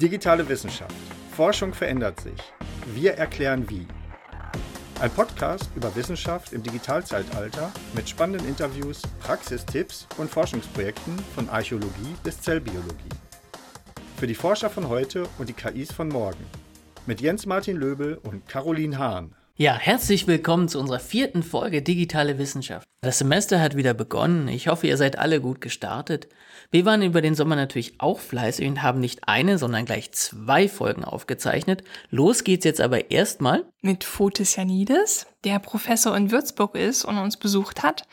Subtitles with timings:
[0.00, 0.94] Digitale Wissenschaft.
[1.34, 2.38] Forschung verändert sich.
[2.94, 3.86] Wir erklären wie.
[5.00, 12.38] Ein Podcast über Wissenschaft im Digitalzeitalter mit spannenden Interviews, Praxistipps und Forschungsprojekten von Archäologie bis
[12.42, 13.08] Zellbiologie.
[14.18, 16.44] Für die Forscher von heute und die KIs von morgen.
[17.06, 19.34] Mit Jens Martin Löbel und Caroline Hahn.
[19.58, 22.86] Ja, herzlich willkommen zu unserer vierten Folge Digitale Wissenschaft.
[23.00, 24.48] Das Semester hat wieder begonnen.
[24.48, 26.28] Ich hoffe, ihr seid alle gut gestartet.
[26.70, 30.68] Wir waren über den Sommer natürlich auch fleißig und haben nicht eine, sondern gleich zwei
[30.68, 31.84] Folgen aufgezeichnet.
[32.10, 37.38] Los geht's jetzt aber erstmal mit Fotis Janides, der Professor in Würzburg ist und uns
[37.38, 38.06] besucht hat.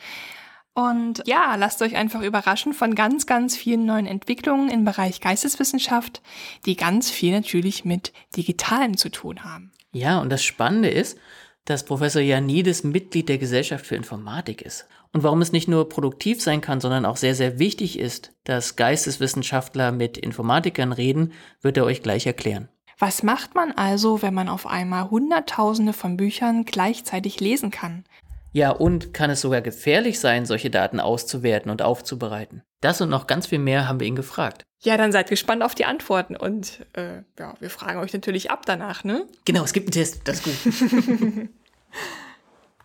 [0.72, 6.22] Und ja, lasst euch einfach überraschen von ganz, ganz vielen neuen Entwicklungen im Bereich Geisteswissenschaft,
[6.64, 9.72] die ganz viel natürlich mit Digitalen zu tun haben.
[9.94, 11.18] Ja, und das Spannende ist,
[11.64, 14.86] dass Professor Janides Mitglied der Gesellschaft für Informatik ist.
[15.12, 18.76] Und warum es nicht nur produktiv sein kann, sondern auch sehr, sehr wichtig ist, dass
[18.76, 21.32] Geisteswissenschaftler mit Informatikern reden,
[21.62, 22.68] wird er euch gleich erklären.
[22.98, 28.04] Was macht man also, wenn man auf einmal Hunderttausende von Büchern gleichzeitig lesen kann?
[28.52, 32.62] Ja, und kann es sogar gefährlich sein, solche Daten auszuwerten und aufzubereiten?
[32.80, 34.62] Das und noch ganz viel mehr haben wir ihn gefragt.
[34.82, 38.62] Ja, dann seid gespannt auf die Antworten und äh, ja, wir fragen euch natürlich ab
[38.66, 39.26] danach, ne?
[39.44, 41.48] Genau, es gibt einen Test, das ist gut.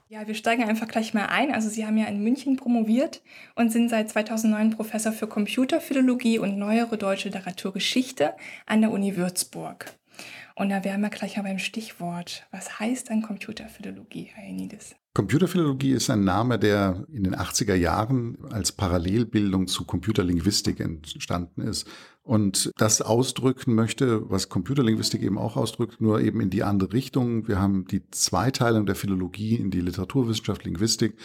[0.09, 1.53] ja, wir steigen einfach gleich mal ein.
[1.53, 3.21] Also Sie haben ja in München promoviert
[3.55, 8.33] und sind seit 2009 Professor für Computerphilologie und neuere deutsche Literaturgeschichte
[8.65, 9.93] an der Uni Würzburg.
[10.55, 12.45] Und da wären wir gleich mal beim Stichwort.
[12.51, 14.95] Was heißt dann Computerphilologie, Herr Enidis?
[15.13, 21.87] Computerphilologie ist ein Name, der in den 80er Jahren als Parallelbildung zu Computerlinguistik entstanden ist
[22.29, 27.47] und das ausdrücken möchte, was Computerlinguistik eben auch ausdrückt, nur eben in die andere Richtung.
[27.47, 31.15] Wir haben die Zweiteilung der Philologie in die Literaturwissenschaft, Linguistik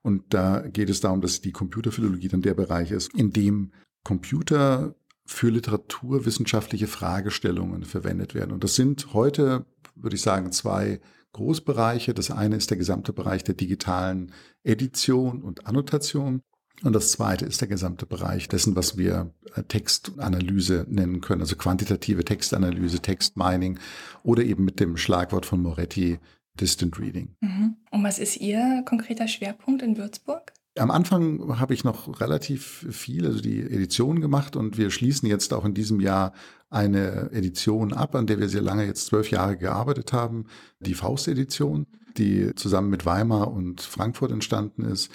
[0.00, 3.72] und da geht es darum, dass die Computerphilologie dann der Bereich ist, in dem
[4.04, 4.94] Computer
[5.26, 8.52] für literaturwissenschaftliche Fragestellungen verwendet werden.
[8.52, 10.98] Und das sind heute, würde ich sagen, zwei
[11.32, 12.14] Großbereiche.
[12.14, 14.32] Das eine ist der gesamte Bereich der digitalen
[14.62, 16.40] Edition und Annotation.
[16.82, 21.56] Und das zweite ist der gesamte Bereich dessen, was wir äh, Textanalyse nennen können, also
[21.56, 23.78] quantitative Textanalyse, Textmining
[24.22, 26.18] oder eben mit dem Schlagwort von Moretti
[26.60, 27.36] Distant Reading.
[27.40, 27.76] Mhm.
[27.90, 30.52] Und was ist Ihr konkreter Schwerpunkt in Würzburg?
[30.76, 35.54] Am Anfang habe ich noch relativ viel, also die Edition gemacht und wir schließen jetzt
[35.54, 36.32] auch in diesem Jahr
[36.68, 40.46] eine Edition ab, an der wir sehr lange, jetzt zwölf Jahre gearbeitet haben,
[40.80, 41.86] die Faust-Edition,
[42.16, 45.12] die zusammen mit Weimar und Frankfurt entstanden ist.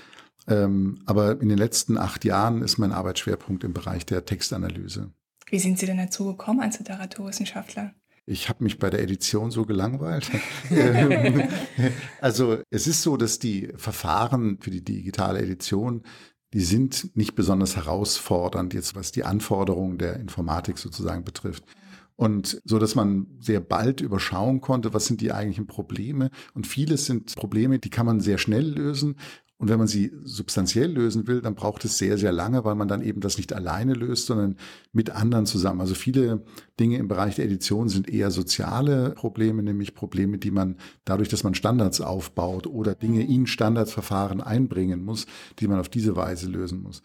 [0.49, 5.11] Ähm, aber in den letzten acht Jahren ist mein Arbeitsschwerpunkt im Bereich der Textanalyse.
[5.49, 7.93] Wie sind Sie denn dazu gekommen als Literaturwissenschaftler?
[8.25, 10.29] Ich habe mich bei der Edition so gelangweilt.
[10.71, 11.43] Ähm,
[12.21, 16.03] also es ist so, dass die Verfahren für die digitale Edition,
[16.53, 21.63] die sind nicht besonders herausfordernd, jetzt was die Anforderungen der Informatik sozusagen betrifft.
[22.15, 26.29] Und so, dass man sehr bald überschauen konnte, was sind die eigentlichen Probleme.
[26.53, 29.15] Und vieles sind Probleme, die kann man sehr schnell lösen.
[29.59, 32.87] Und wenn man sie substanziell lösen will, dann braucht es sehr, sehr lange, weil man
[32.87, 34.55] dann eben das nicht alleine löst, sondern
[34.93, 35.81] mit anderen zusammen.
[35.81, 36.45] Also viele
[36.79, 41.43] Dinge im Bereich der Edition sind eher soziale Probleme, nämlich Probleme, die man dadurch, dass
[41.43, 45.25] man Standards aufbaut oder Dinge in Standardsverfahren einbringen muss,
[45.59, 47.03] die man auf diese Weise lösen muss.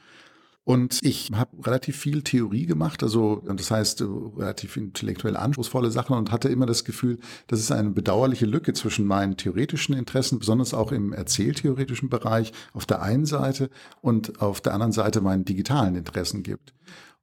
[0.64, 6.16] Und ich habe relativ viel Theorie gemacht, also das heißt äh, relativ intellektuell anspruchsvolle Sachen
[6.16, 10.72] und hatte immer das Gefühl, dass es eine bedauerliche Lücke zwischen meinen theoretischen Interessen, besonders
[10.72, 13.68] auch im erzähltheoretischen Bereich auf der einen Seite
[14.00, 16.72] und auf der anderen Seite meinen digitalen Interessen gibt.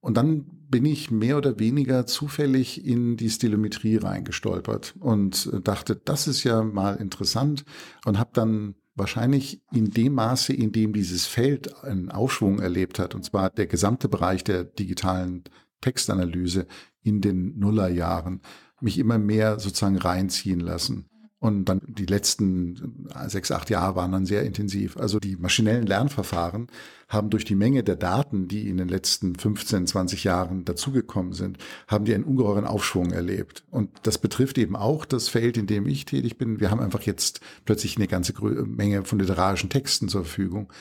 [0.02, 6.28] Und dann bin ich mehr oder weniger zufällig in die Stilometrie reingestolpert und dachte, das
[6.28, 7.66] ist ja mal interessant
[8.06, 13.16] und habe dann wahrscheinlich in dem Maße, in dem dieses Feld einen Aufschwung erlebt hat,
[13.16, 15.44] und zwar der gesamte Bereich der digitalen
[15.82, 16.68] Textanalyse
[17.02, 18.42] in den Nullerjahren,
[18.82, 21.11] mich immer mehr sozusagen reinziehen lassen.
[21.42, 24.96] Und dann die letzten sechs, acht Jahre waren dann sehr intensiv.
[24.98, 26.68] Also die maschinellen Lernverfahren
[27.10, 31.58] haben durch die Menge der Daten, die in den letzten 15, 20 Jahren dazugekommen sind,
[31.88, 33.64] haben die einen ungeheuren Aufschwung erlebt.
[33.72, 36.60] Und das betrifft eben auch das Feld, in dem ich tätig bin.
[36.60, 40.72] Wir haben einfach jetzt plötzlich eine ganze Menge von literarischen Texten zur Verfügung.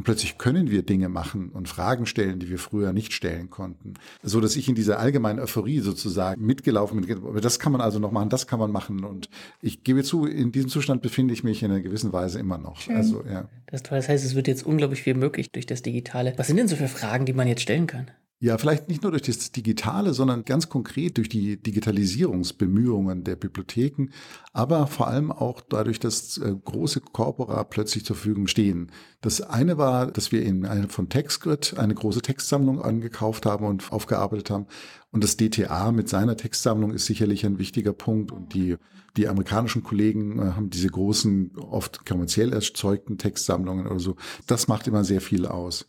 [0.00, 3.92] Und plötzlich können wir Dinge machen und Fragen stellen, die wir früher nicht stellen konnten.
[4.22, 7.20] So dass ich in dieser allgemeinen Euphorie sozusagen mitgelaufen bin.
[7.42, 9.04] Das kann man also noch machen, das kann man machen.
[9.04, 9.28] Und
[9.60, 12.80] ich gebe zu, in diesem Zustand befinde ich mich in einer gewissen Weise immer noch.
[12.80, 12.96] Schön.
[12.96, 13.46] Also, ja.
[13.66, 16.32] Das, das heißt, es wird jetzt unglaublich viel möglich durch das Digitale.
[16.38, 18.10] Was sind denn so für Fragen, die man jetzt stellen kann?
[18.42, 24.06] Ja, vielleicht nicht nur durch das Digitale, sondern ganz konkret durch die Digitalisierungsbemühungen der Bibliotheken,
[24.54, 28.92] aber vor allem auch dadurch, dass äh, große Corpora plötzlich zur Verfügung stehen.
[29.20, 33.92] Das eine war, dass wir in einer von TextGrid eine große Textsammlung angekauft haben und
[33.92, 34.66] aufgearbeitet haben.
[35.10, 38.32] Und das DTA mit seiner Textsammlung ist sicherlich ein wichtiger Punkt.
[38.32, 38.76] Und die,
[39.18, 44.16] die amerikanischen Kollegen äh, haben diese großen, oft kommerziell erzeugten Textsammlungen oder so.
[44.46, 45.86] Das macht immer sehr viel aus.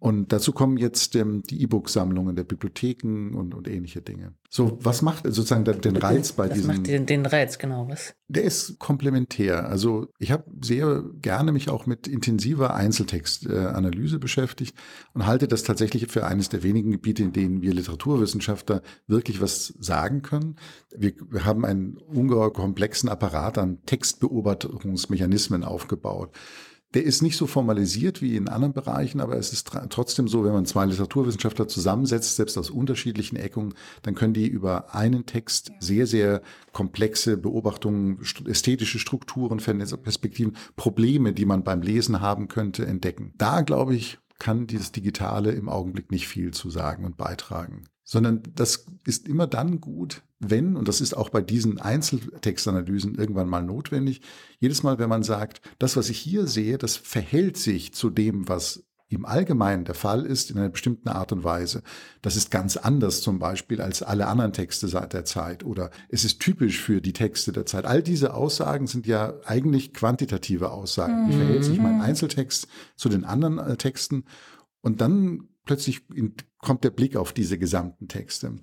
[0.00, 4.32] Und dazu kommen jetzt ähm, die E-Book-Sammlungen der Bibliotheken und, und ähnliche Dinge.
[4.48, 6.68] So, was macht sozusagen den, den Reiz bei was diesem?
[6.68, 8.14] macht den, den Reiz, genau, was?
[8.26, 9.68] Der ist komplementär.
[9.68, 14.74] Also ich habe sehr gerne mich auch mit intensiver Einzeltextanalyse beschäftigt
[15.12, 19.74] und halte das tatsächlich für eines der wenigen Gebiete, in denen wir Literaturwissenschaftler wirklich was
[19.80, 20.56] sagen können.
[20.96, 26.34] Wir, wir haben einen ungeheuer komplexen Apparat an Textbeobachtungsmechanismen aufgebaut.
[26.94, 30.52] Der ist nicht so formalisiert wie in anderen Bereichen, aber es ist trotzdem so, wenn
[30.52, 36.08] man zwei Literaturwissenschaftler zusammensetzt, selbst aus unterschiedlichen Ecken, dann können die über einen Text sehr,
[36.08, 36.42] sehr
[36.72, 43.34] komplexe Beobachtungen, ästhetische Strukturen, Perspektiven, Probleme, die man beim Lesen haben könnte, entdecken.
[43.38, 47.84] Da, glaube ich, kann dieses Digitale im Augenblick nicht viel zu sagen und beitragen.
[48.02, 53.48] Sondern das ist immer dann gut, wenn, und das ist auch bei diesen Einzeltextanalysen irgendwann
[53.48, 54.22] mal notwendig,
[54.58, 58.48] jedes Mal, wenn man sagt, das, was ich hier sehe, das verhält sich zu dem,
[58.48, 61.82] was im Allgemeinen der Fall ist, in einer bestimmten Art und Weise.
[62.22, 66.24] Das ist ganz anders zum Beispiel als alle anderen Texte seit der Zeit oder es
[66.24, 67.86] ist typisch für die Texte der Zeit.
[67.86, 71.28] All diese Aussagen sind ja eigentlich quantitative Aussagen.
[71.28, 72.02] Wie verhält sich mein mhm.
[72.02, 74.24] Einzeltext zu den anderen äh, Texten?
[74.80, 76.02] Und dann plötzlich
[76.58, 78.54] kommt der Blick auf diese gesamten Texte.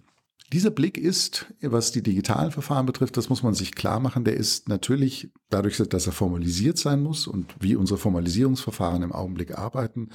[0.54, 4.38] Dieser Blick ist, was die digitalen Verfahren betrifft, das muss man sich klar machen, der
[4.38, 10.10] ist natürlich dadurch, dass er formalisiert sein muss und wie unsere Formalisierungsverfahren im Augenblick arbeiten,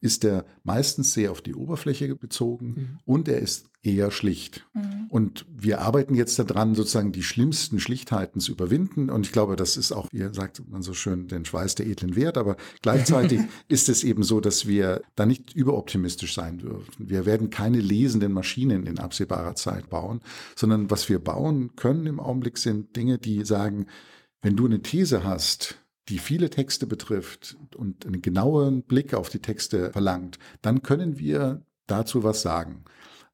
[0.00, 2.98] ist er meistens sehr auf die Oberfläche bezogen mhm.
[3.04, 4.66] und er ist eher schlicht.
[4.74, 5.06] Mhm.
[5.08, 9.10] Und wir arbeiten jetzt daran, sozusagen die schlimmsten Schlichtheiten zu überwinden.
[9.10, 12.16] Und ich glaube, das ist auch, wie sagt man so schön, den Schweiß der edlen
[12.16, 12.36] Wert.
[12.36, 17.08] Aber gleichzeitig ist es eben so, dass wir da nicht überoptimistisch sein dürfen.
[17.08, 20.20] Wir werden keine lesenden Maschinen in absehbarer Zeit bauen,
[20.56, 23.86] sondern was wir bauen können im Augenblick sind Dinge, die sagen,
[24.42, 29.40] wenn du eine These hast, die viele Texte betrifft und einen genauen Blick auf die
[29.40, 32.84] Texte verlangt, dann können wir dazu was sagen.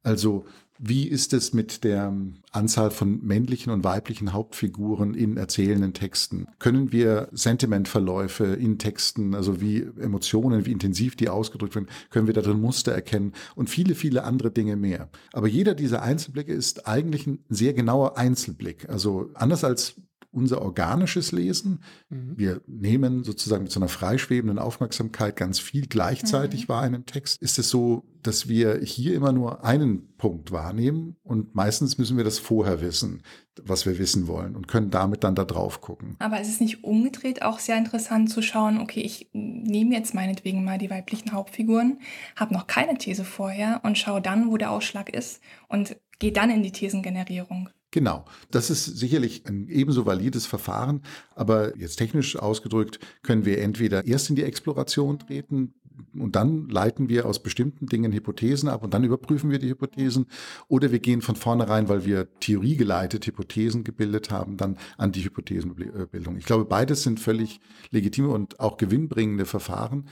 [0.03, 0.47] Also
[0.85, 2.13] wie ist es mit der
[2.51, 6.49] Anzahl von männlichen und weiblichen Hauptfiguren in erzählenden Texten?
[6.59, 12.35] Können wir Sentimentverläufe in Texten, also wie Emotionen, wie intensiv die ausgedrückt werden, können wir
[12.35, 15.09] darin Muster erkennen und viele, viele andere Dinge mehr.
[15.33, 18.89] Aber jeder dieser Einzelblicke ist eigentlich ein sehr genauer Einzelblick.
[18.89, 19.95] Also anders als
[20.33, 21.83] unser organisches Lesen.
[22.09, 22.33] Mhm.
[22.37, 26.69] Wir nehmen sozusagen mit so einer freischwebenden Aufmerksamkeit ganz viel gleichzeitig mhm.
[26.73, 27.41] wahr in einem Text.
[27.41, 32.25] Ist es so, dass wir hier immer nur einen Punkt wahrnehmen und meistens müssen wir
[32.25, 33.23] das vorher wissen,
[33.63, 36.17] was wir wissen wollen und können damit dann da drauf gucken.
[36.19, 40.65] Aber es ist nicht umgedreht auch sehr interessant zu schauen, okay, ich nehme jetzt meinetwegen
[40.65, 41.99] mal die weiblichen Hauptfiguren,
[42.37, 46.51] habe noch keine These vorher und schaue dann, wo der Ausschlag ist und gehe dann
[46.51, 47.69] in die Thesengenerierung.
[47.93, 51.03] Genau, das ist sicherlich ein ebenso valides Verfahren,
[51.35, 55.75] aber jetzt technisch ausgedrückt können wir entweder erst in die Exploration treten
[56.15, 60.25] und dann leiten wir aus bestimmten Dingen Hypothesen ab und dann überprüfen wir die Hypothesen
[60.69, 66.39] oder wir gehen von vornherein, weil wir theoriegeleitet Hypothesen gebildet haben, dann an die Hypothesenbildung.
[66.39, 67.61] Ich glaube, beides sind völlig
[67.91, 70.09] legitime und auch gewinnbringende Verfahren.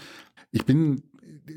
[0.53, 1.03] Ich bin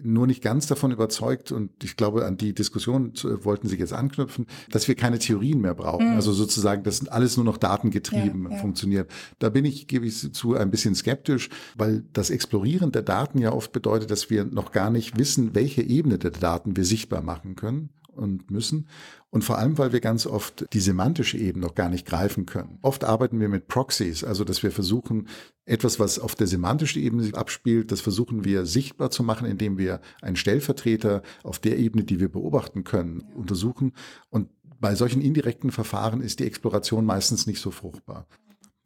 [0.03, 4.47] nur nicht ganz davon überzeugt und ich glaube, an die Diskussion wollten Sie jetzt anknüpfen,
[4.71, 6.11] dass wir keine Theorien mehr brauchen.
[6.11, 6.15] Mhm.
[6.15, 8.57] Also sozusagen, dass alles nur noch datengetrieben ja, ja.
[8.57, 9.11] funktioniert.
[9.39, 13.51] Da bin ich, gebe ich zu, ein bisschen skeptisch, weil das Explorieren der Daten ja
[13.51, 17.55] oft bedeutet, dass wir noch gar nicht wissen, welche Ebene der Daten wir sichtbar machen
[17.55, 18.87] können und müssen.
[19.29, 22.77] Und vor allem, weil wir ganz oft die semantische Ebene noch gar nicht greifen können.
[22.81, 25.27] Oft arbeiten wir mit Proxies, also dass wir versuchen,
[25.65, 29.77] etwas, was auf der semantischen Ebene sich abspielt, das versuchen wir sichtbar zu machen, indem
[29.77, 33.93] wir einen Stellvertreter auf der Ebene, die wir beobachten können, untersuchen.
[34.29, 38.27] Und bei solchen indirekten Verfahren ist die Exploration meistens nicht so fruchtbar.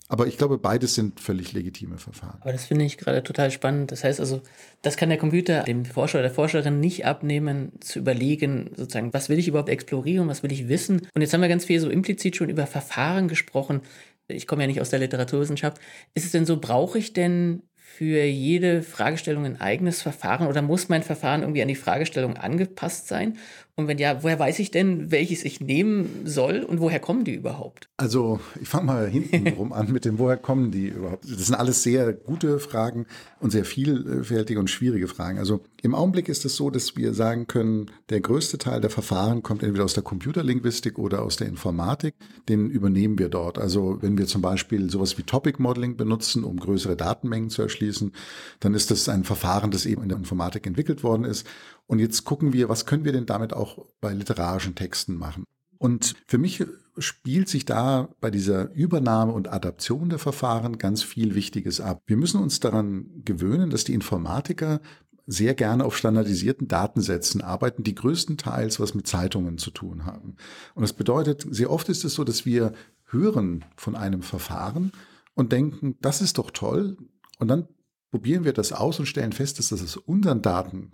[0.10, 2.38] Aber ich glaube, beides sind völlig legitime Verfahren.
[2.42, 3.92] Aber das finde ich gerade total spannend.
[3.92, 4.42] Das heißt also,
[4.82, 9.28] das kann der Computer dem Forscher oder der Forscherin nicht abnehmen, zu überlegen, sozusagen, was
[9.28, 11.08] will ich überhaupt explorieren, was will ich wissen.
[11.14, 13.82] Und jetzt haben wir ganz viel so implizit schon über Verfahren gesprochen.
[14.30, 15.78] Ich komme ja nicht aus der Literaturwissenschaft.
[16.14, 20.88] Ist es denn so, brauche ich denn für jede Fragestellung ein eigenes Verfahren oder muss
[20.88, 23.38] mein Verfahren irgendwie an die Fragestellung angepasst sein?
[23.80, 27.36] Und wenn ja, woher weiß ich denn, welches ich nehmen soll und woher kommen die
[27.36, 27.90] überhaupt?
[27.96, 31.26] Also ich fange mal hinten rum an mit dem, woher kommen die überhaupt?
[31.26, 33.06] Das sind alles sehr gute Fragen
[33.40, 35.38] und sehr vielfältige und schwierige Fragen.
[35.38, 39.44] Also im Augenblick ist es so, dass wir sagen können, der größte Teil der Verfahren
[39.44, 42.16] kommt entweder aus der Computerlinguistik oder aus der Informatik.
[42.50, 43.60] Den übernehmen wir dort.
[43.60, 48.12] Also wenn wir zum Beispiel sowas wie Topic Modeling benutzen, um größere Datenmengen zu erschließen,
[48.60, 51.46] dann ist das ein Verfahren, das eben in der Informatik entwickelt worden ist.
[51.88, 55.44] Und jetzt gucken wir, was können wir denn damit auch bei literarischen Texten machen?
[55.78, 56.66] Und für mich
[56.98, 62.02] spielt sich da bei dieser Übernahme und Adaption der Verfahren ganz viel Wichtiges ab.
[62.08, 64.82] Wir müssen uns daran gewöhnen, dass die Informatiker
[65.28, 70.38] sehr gerne auf standardisierten Datensätzen arbeiten, die größtenteils was mit Zeitungen zu tun haben.
[70.74, 72.74] Und das bedeutet, sehr oft ist es so, dass wir
[73.06, 74.94] hören von einem Verfahren
[75.36, 76.98] und denken, das ist doch toll.
[77.40, 77.68] Und dann
[78.10, 80.94] probieren wir das aus und stellen fest, dass das unseren Daten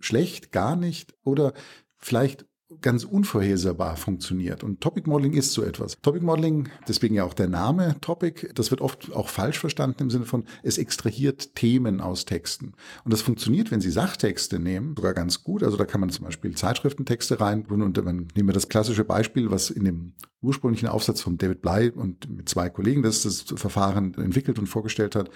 [0.00, 1.52] schlecht, gar nicht oder
[1.96, 2.46] vielleicht
[2.80, 4.64] ganz unvorhersehbar funktioniert.
[4.64, 5.98] Und Topic Modeling ist so etwas.
[6.02, 10.10] Topic Modeling, deswegen ja auch der Name Topic, das wird oft auch falsch verstanden im
[10.10, 12.72] Sinne von, es extrahiert Themen aus Texten.
[13.04, 15.62] Und das funktioniert, wenn Sie Sachtexte nehmen, sogar ganz gut.
[15.62, 19.50] Also da kann man zum Beispiel Zeitschriftentexte rein und dann nehmen wir das klassische Beispiel,
[19.50, 24.14] was in dem ursprünglichen Aufsatz von David Bly und mit zwei Kollegen das, das Verfahren
[24.14, 25.30] entwickelt und vorgestellt hat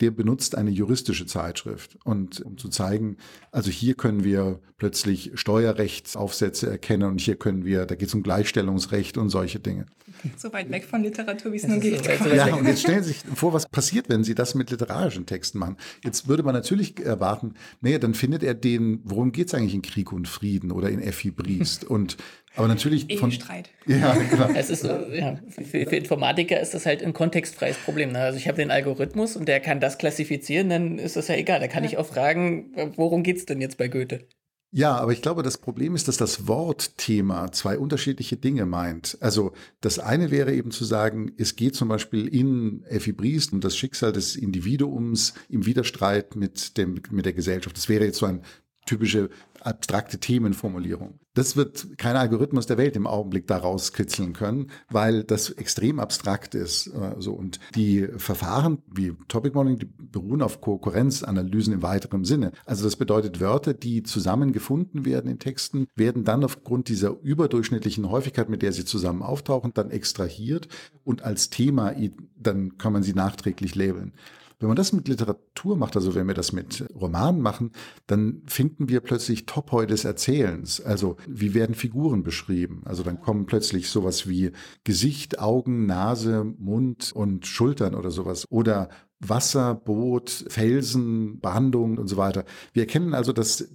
[0.00, 1.98] der benutzt eine juristische Zeitschrift.
[2.04, 3.16] Und um zu zeigen,
[3.50, 8.22] also hier können wir plötzlich Steuerrechtsaufsätze erkennen und hier können wir, da geht es um
[8.22, 9.86] Gleichstellungsrecht und solche Dinge.
[10.36, 12.04] So weit weg von Literatur, wie es nur geht.
[12.04, 15.26] So ja, und jetzt stellen Sie sich vor, was passiert, wenn Sie das mit literarischen
[15.26, 15.76] Texten machen.
[16.04, 19.82] Jetzt würde man natürlich erwarten, naja, dann findet er den, worum geht es eigentlich in
[19.82, 21.84] Krieg und Frieden oder in Effi Briest?
[21.84, 22.16] Und
[22.56, 23.70] aber natürlich von Streit.
[23.86, 24.48] Ja, genau.
[24.54, 28.12] Es ist, ja, für, für, Informatiker ist das halt ein kontextfreies Problem.
[28.12, 28.18] Ne?
[28.18, 31.60] Also ich habe den Algorithmus und der kann das klassifizieren, dann ist das ja egal.
[31.60, 31.90] Da kann ja.
[31.90, 34.26] ich auch fragen, worum geht es denn jetzt bei Goethe?
[34.70, 39.16] Ja, aber ich glaube, das Problem ist, dass das Wortthema zwei unterschiedliche Dinge meint.
[39.20, 43.60] Also das eine wäre eben zu sagen, es geht zum Beispiel in Effi Briest um
[43.60, 47.76] das Schicksal des Individuums im Widerstreit mit, dem, mit der Gesellschaft.
[47.78, 48.42] Das wäre jetzt so ein
[48.84, 51.18] typische abstrakte Themenformulierung.
[51.38, 56.56] Das wird kein Algorithmus der Welt im Augenblick daraus kitzeln können, weil das extrem abstrakt
[56.56, 56.88] ist.
[56.88, 62.50] Äh, so und die Verfahren wie Topic Modeling die beruhen auf Konkurrenzanalysen im weiteren Sinne.
[62.66, 68.48] Also das bedeutet Wörter, die zusammengefunden werden in Texten, werden dann aufgrund dieser überdurchschnittlichen Häufigkeit,
[68.48, 70.66] mit der sie zusammen auftauchen, dann extrahiert
[71.04, 71.94] und als Thema
[72.36, 74.12] dann kann man sie nachträglich labeln.
[74.60, 77.70] Wenn man das mit Literatur macht, also wenn wir das mit Romanen machen,
[78.08, 80.80] dann finden wir plötzlich Topoi des Erzählens.
[80.80, 82.82] Also wie werden Figuren beschrieben?
[82.84, 84.50] Also dann kommen plötzlich sowas wie
[84.82, 88.46] Gesicht, Augen, Nase, Mund und Schultern oder sowas.
[88.50, 88.88] Oder
[89.20, 92.44] Wasser, Boot, Felsen, Behandlung und so weiter.
[92.72, 93.68] Wir erkennen also, dass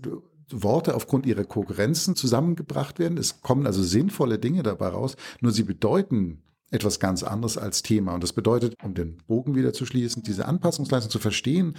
[0.50, 3.18] Worte aufgrund ihrer Kohärenzen zusammengebracht werden.
[3.18, 8.14] Es kommen also sinnvolle Dinge dabei raus, nur sie bedeuten etwas ganz anderes als Thema.
[8.14, 11.76] Und das bedeutet, um den Bogen wieder zu schließen, diese Anpassungsleistung zu verstehen,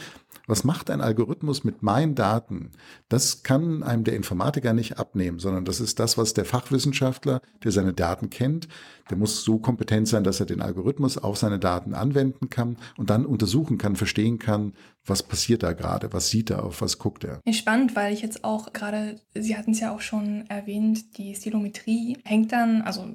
[0.47, 2.71] was macht ein Algorithmus mit meinen Daten?
[3.09, 7.73] Das kann einem der Informatiker nicht abnehmen, sondern das ist das, was der Fachwissenschaftler, der
[7.73, 8.69] seine Daten kennt,
[9.11, 13.11] der muss so kompetent sein, dass er den Algorithmus auf seine Daten anwenden kann und
[13.11, 14.75] dann untersuchen kann, verstehen kann,
[15.05, 17.41] was passiert da gerade, was sieht er, auf was guckt er.
[17.53, 22.19] Spannend, weil ich jetzt auch gerade, Sie hatten es ja auch schon erwähnt, die Stilometrie
[22.25, 23.15] hängt dann, also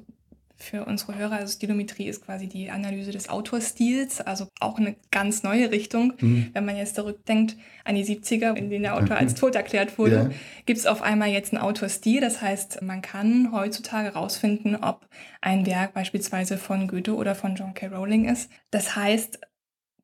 [0.62, 1.36] für unsere Hörer.
[1.36, 6.12] Also Stilometrie ist quasi die Analyse des Autorstils, also auch eine ganz neue Richtung.
[6.20, 6.50] Mhm.
[6.52, 10.14] Wenn man jetzt zurückdenkt an die 70er, in denen der Autor als tot erklärt wurde,
[10.14, 10.30] ja.
[10.66, 12.20] gibt es auf einmal jetzt einen Autorstil.
[12.20, 15.08] Das heißt, man kann heutzutage herausfinden, ob
[15.40, 17.88] ein Werk beispielsweise von Goethe oder von John K.
[17.88, 18.50] Rowling ist.
[18.70, 19.40] Das heißt,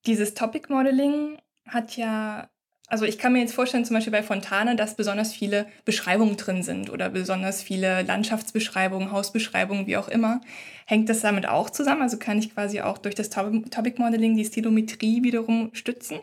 [0.06, 2.48] dieses Topic Modeling hat ja
[2.88, 6.62] also ich kann mir jetzt vorstellen, zum Beispiel bei Fontane, dass besonders viele Beschreibungen drin
[6.62, 10.40] sind oder besonders viele Landschaftsbeschreibungen, Hausbeschreibungen, wie auch immer.
[10.86, 12.02] Hängt das damit auch zusammen?
[12.02, 16.18] Also kann ich quasi auch durch das Topic Modeling die Stilometrie wiederum stützen?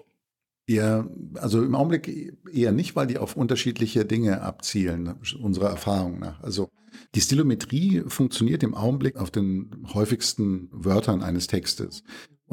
[0.65, 1.05] Ja,
[1.35, 6.41] also im Augenblick eher nicht, weil die auf unterschiedliche Dinge abzielen, unserer Erfahrung nach.
[6.41, 6.69] Also
[7.15, 12.03] die Stilometrie funktioniert im Augenblick auf den häufigsten Wörtern eines Textes.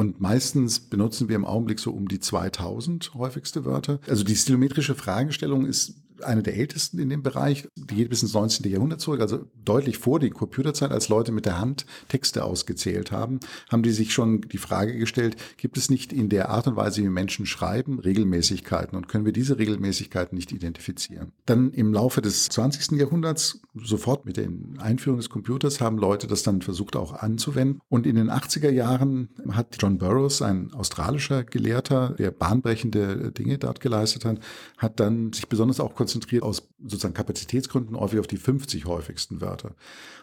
[0.00, 4.00] Und meistens benutzen wir im Augenblick so um die 2000 häufigste Wörter.
[4.09, 5.92] Also die stilometrische Fragestellung ist
[6.25, 7.69] eine der ältesten in dem Bereich.
[7.77, 8.71] Die geht bis ins 19.
[8.71, 13.41] Jahrhundert zurück, also deutlich vor der Computerzeit, als Leute mit der Hand Texte ausgezählt haben,
[13.71, 17.03] haben die sich schon die Frage gestellt, gibt es nicht in der Art und Weise,
[17.03, 21.33] wie Menschen schreiben, Regelmäßigkeiten und können wir diese Regelmäßigkeiten nicht identifizieren?
[21.47, 22.99] Dann im Laufe des 20.
[22.99, 24.49] Jahrhunderts, sofort mit der
[24.79, 27.81] Einführung des Computers, haben Leute das dann versucht auch anzuwenden.
[27.89, 33.81] Und in den 80er Jahren hat John Burroughs, ein australischer Gelehrter, der bahnbrechende Dinge dort
[33.81, 34.39] geleistet hat,
[34.79, 36.10] hat dann sich besonders auch konzentriert
[36.43, 39.75] aus sozusagen Kapazitätsgründen häufig auf die 50 häufigsten Wörter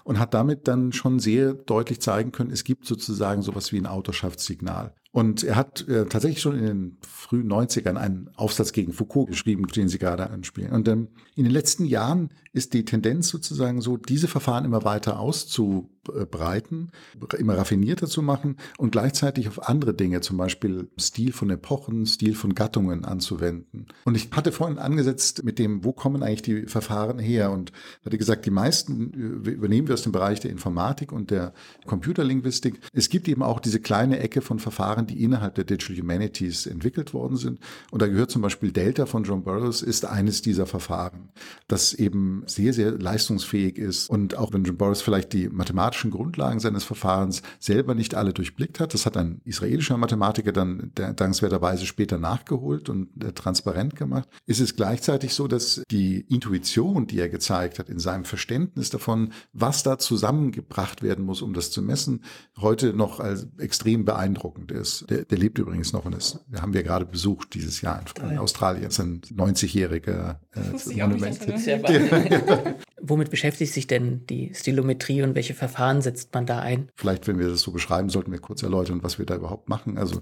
[0.04, 3.86] und hat damit dann schon sehr deutlich zeigen können, es gibt sozusagen sowas wie ein
[3.86, 4.94] Autorschaftssignal.
[5.12, 9.66] Und er hat äh, tatsächlich schon in den frühen 90ern einen Aufsatz gegen Foucault geschrieben,
[9.68, 10.72] den Sie gerade anspielen.
[10.72, 15.20] Und ähm, in den letzten Jahren ist die Tendenz sozusagen so, diese Verfahren immer weiter
[15.20, 16.92] auszubreiten,
[17.38, 22.34] immer raffinierter zu machen und gleichzeitig auf andere Dinge, zum Beispiel Stil von Epochen, Stil
[22.34, 23.86] von Gattungen anzuwenden.
[24.06, 27.52] Und ich hatte vorhin angesetzt mit dem, wo kommen eigentlich die Verfahren her?
[27.52, 27.72] Und
[28.04, 29.14] hatte gesagt, die meisten
[29.46, 31.54] äh, übernehmen wir aus dem Bereich der Informatik und der
[31.86, 32.80] Computerlinguistik.
[32.94, 37.14] Es gibt eben auch diese kleine Ecke von Verfahren, die innerhalb der Digital Humanities entwickelt
[37.14, 37.60] worden sind.
[37.92, 41.30] Und da gehört zum Beispiel Delta von John Burroughs, ist eines dieser Verfahren,
[41.68, 44.10] das eben sehr, sehr leistungsfähig ist.
[44.10, 48.80] Und auch wenn John Burroughs vielleicht die mathematischen Grundlagen seines Verfahrens selber nicht alle durchblickt
[48.80, 54.60] hat, das hat ein israelischer Mathematiker dann dankenswerterweise später nachgeholt und äh, transparent gemacht, ist
[54.60, 59.84] es gleichzeitig so, dass die Intuition, die er gezeigt hat in seinem Verständnis davon, was
[59.84, 62.24] da zusammengebracht werden muss, um das zu messen,
[62.58, 65.10] heute noch als extrem beeindruckend ist.
[65.10, 68.38] Der, der lebt übrigens noch und das haben wir gerade besucht dieses Jahr in, in
[68.38, 68.86] Australien.
[68.86, 71.40] Das ist ein 90-jähriger äh, Monument.
[73.02, 76.90] Womit beschäftigt sich denn die Stilometrie und welche Verfahren setzt man da ein?
[76.96, 79.98] Vielleicht, wenn wir das so beschreiben, sollten wir kurz erläutern, was wir da überhaupt machen.
[79.98, 80.22] Also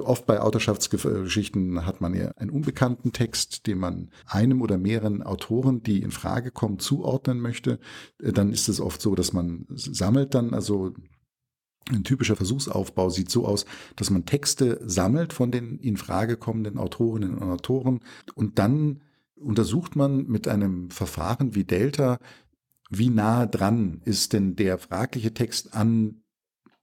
[0.00, 5.82] oft bei Autorschaftsgeschichten hat man ja einen unbekannten Text, den man einem oder mehreren Autoren,
[5.82, 7.78] die in Frage kommen, zuordnen möchte.
[8.18, 10.94] Dann ist es oft so, dass man sammelt dann also
[11.90, 13.66] ein typischer Versuchsaufbau sieht so aus,
[13.96, 18.00] dass man Texte sammelt von den in Frage kommenden Autorinnen und Autoren
[18.34, 19.02] und dann
[19.42, 22.18] untersucht man mit einem Verfahren wie Delta,
[22.90, 26.22] wie nah dran ist denn der fragliche Text an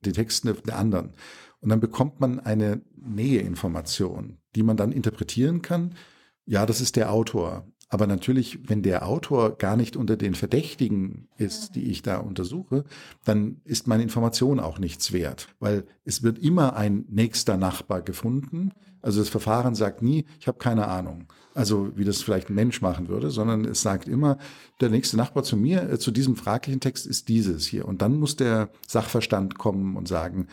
[0.06, 1.14] den Texten der anderen.
[1.62, 5.96] Und dann bekommt man eine Näheinformation, die man dann interpretieren kann.
[6.46, 7.68] Ja, das ist der Autor.
[7.90, 12.86] Aber natürlich, wenn der Autor gar nicht unter den Verdächtigen ist, die ich da untersuche,
[13.26, 18.72] dann ist meine Information auch nichts wert, weil es wird immer ein nächster Nachbar gefunden.
[19.02, 21.26] Also das Verfahren sagt nie, ich habe keine Ahnung.
[21.56, 24.38] Also wie das vielleicht ein Mensch machen würde, sondern es sagt immer,
[24.82, 27.88] der nächste Nachbar zu mir, äh, zu diesem fraglichen Text ist dieses hier.
[27.88, 30.48] Und dann muss der Sachverstand kommen und sagen,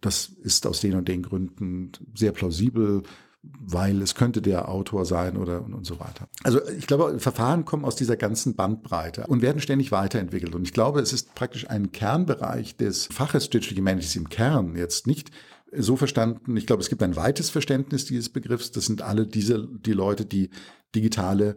[0.00, 3.02] das ist aus den und den Gründen sehr plausibel
[3.42, 6.28] weil es könnte der Autor sein oder und, und, so weiter.
[6.44, 10.54] Also ich glaube, Verfahren kommen aus dieser ganzen Bandbreite und werden ständig weiterentwickelt.
[10.54, 15.06] Und ich glaube, es ist praktisch ein Kernbereich des Faches Digital Humanities im Kern jetzt
[15.06, 15.32] nicht
[15.72, 16.56] so verstanden.
[16.56, 18.70] Ich glaube, es gibt ein weites Verständnis dieses Begriffs.
[18.70, 20.50] Das sind alle diese, die Leute, die
[20.94, 21.56] digitale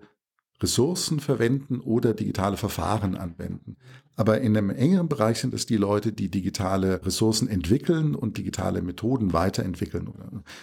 [0.62, 3.78] Ressourcen verwenden oder digitale Verfahren anwenden.
[4.16, 8.82] Aber in einem engeren Bereich sind es die Leute, die digitale Ressourcen entwickeln und digitale
[8.82, 10.10] Methoden weiterentwickeln.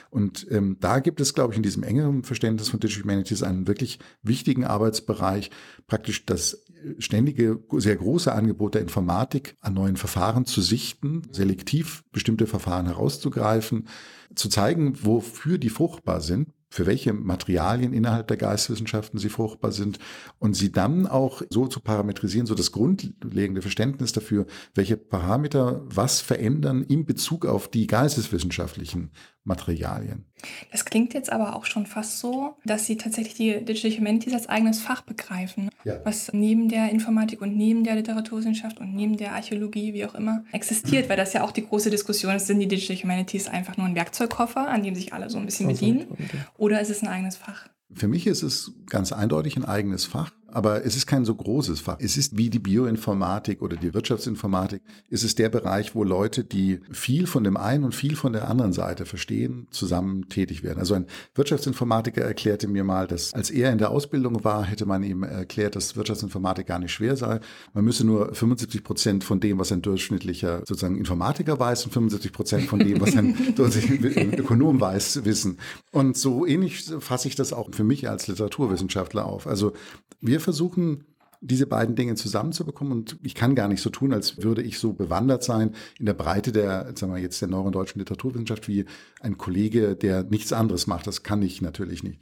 [0.09, 3.67] Und ähm, da gibt es, glaube ich, in diesem engeren Verständnis von Digital Humanities einen
[3.67, 5.51] wirklich wichtigen Arbeitsbereich,
[5.87, 6.65] praktisch das
[6.99, 13.89] ständige, sehr große Angebot der Informatik an neuen Verfahren zu sichten, selektiv bestimmte Verfahren herauszugreifen,
[14.35, 19.99] zu zeigen, wofür die fruchtbar sind, für welche Materialien innerhalb der Geisteswissenschaften sie fruchtbar sind
[20.39, 26.23] und sie dann auch so zu parametrisieren, so das grundlegende Verständnis dafür, welche Parameter was
[26.23, 29.11] verändern in Bezug auf die geisteswissenschaftlichen
[29.45, 30.25] Materialien.
[30.71, 34.49] Das klingt jetzt aber auch schon fast so, dass Sie tatsächlich die Digital Humanities als
[34.49, 36.01] eigenes Fach begreifen, ja.
[36.05, 40.45] was neben der Informatik und neben der Literaturwissenschaft und neben der Archäologie, wie auch immer,
[40.53, 43.87] existiert, weil das ja auch die große Diskussion ist, sind die Digital Humanities einfach nur
[43.87, 46.07] ein Werkzeugkoffer, an dem sich alle so ein bisschen bedienen,
[46.57, 47.69] oder ist es ein eigenes Fach?
[47.95, 50.33] Für mich ist es ganz eindeutig ein eigenes Fach.
[50.53, 51.97] Aber es ist kein so großes Fach.
[51.99, 54.83] Es ist wie die Bioinformatik oder die Wirtschaftsinformatik.
[55.11, 58.49] Es ist der Bereich, wo Leute, die viel von dem einen und viel von der
[58.49, 60.79] anderen Seite verstehen, zusammen tätig werden.
[60.79, 65.03] Also ein Wirtschaftsinformatiker erklärte mir mal, dass als er in der Ausbildung war, hätte man
[65.03, 67.41] ihm erklärt, dass Wirtschaftsinformatik gar nicht schwer sei.
[67.73, 72.33] Man müsse nur 75 Prozent von dem, was ein durchschnittlicher sozusagen Informatiker weiß und 75
[72.33, 73.35] Prozent von dem, was ein
[74.37, 75.59] Ökonom weiß, wissen.
[75.93, 79.47] Und so ähnlich fasse ich das auch für mich als Literaturwissenschaftler auf.
[79.47, 79.73] Also
[80.21, 81.05] wir versuchen,
[81.41, 82.93] diese beiden Dinge zusammenzubekommen.
[82.93, 86.15] Und ich kann gar nicht so tun, als würde ich so bewandert sein in der
[86.15, 88.85] Breite der, sagen wir jetzt der neurondeutschen Literaturwissenschaft wie
[89.21, 91.07] ein Kollege, der nichts anderes macht.
[91.07, 92.21] Das kann ich natürlich nicht.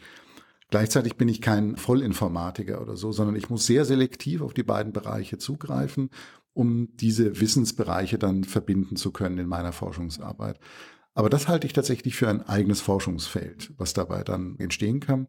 [0.70, 4.92] Gleichzeitig bin ich kein Vollinformatiker oder so, sondern ich muss sehr selektiv auf die beiden
[4.92, 6.10] Bereiche zugreifen,
[6.54, 10.58] um diese Wissensbereiche dann verbinden zu können in meiner Forschungsarbeit.
[11.12, 15.26] Aber das halte ich tatsächlich für ein eigenes Forschungsfeld, was dabei dann entstehen kann.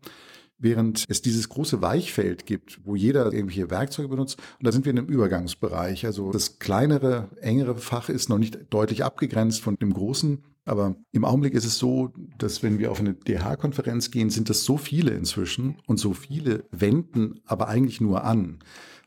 [0.63, 4.91] Während es dieses große Weichfeld gibt, wo jeder irgendwelche Werkzeuge benutzt, und da sind wir
[4.91, 6.05] in einem Übergangsbereich.
[6.05, 11.25] Also das kleinere, engere Fach ist noch nicht deutlich abgegrenzt von dem großen Aber im
[11.25, 15.11] Augenblick ist es so, dass wenn wir auf eine DH-Konferenz gehen, sind das so viele
[15.11, 18.59] inzwischen und so viele wenden aber eigentlich nur an.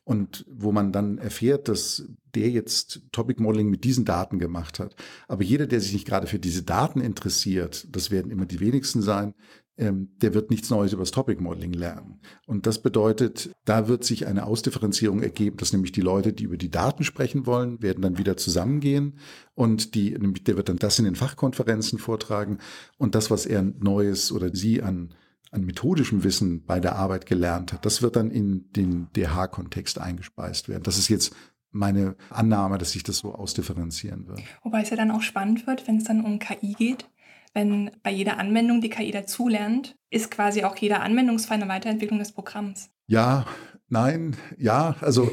[0.03, 4.97] Und wo man dann erfährt, dass der jetzt Topic Modeling mit diesen Daten gemacht hat.
[5.29, 9.01] Aber jeder, der sich nicht gerade für diese Daten interessiert, das werden immer die wenigsten
[9.01, 9.35] sein,
[9.77, 12.21] der wird nichts Neues über das Topic Modeling lernen.
[12.47, 16.57] Und das bedeutet, da wird sich eine Ausdifferenzierung ergeben, dass nämlich die Leute, die über
[16.57, 19.19] die Daten sprechen wollen, werden dann wieder zusammengehen
[19.55, 22.59] und die, der wird dann das in den Fachkonferenzen vortragen
[22.99, 25.15] und das, was er Neues oder sie an
[25.51, 30.69] an methodischem Wissen bei der Arbeit gelernt hat, das wird dann in den DH-Kontext eingespeist
[30.69, 30.83] werden.
[30.83, 31.33] Das ist jetzt
[31.71, 34.41] meine Annahme, dass sich das so ausdifferenzieren wird.
[34.63, 37.09] Wobei es ja dann auch spannend wird, wenn es dann um KI geht,
[37.55, 42.33] wenn bei jeder Anwendung die KI dazulernt, ist quasi auch jeder Anwendungsfall eine Weiterentwicklung des
[42.33, 42.91] Programms.
[43.07, 43.47] Ja,
[43.89, 45.31] nein, ja, also,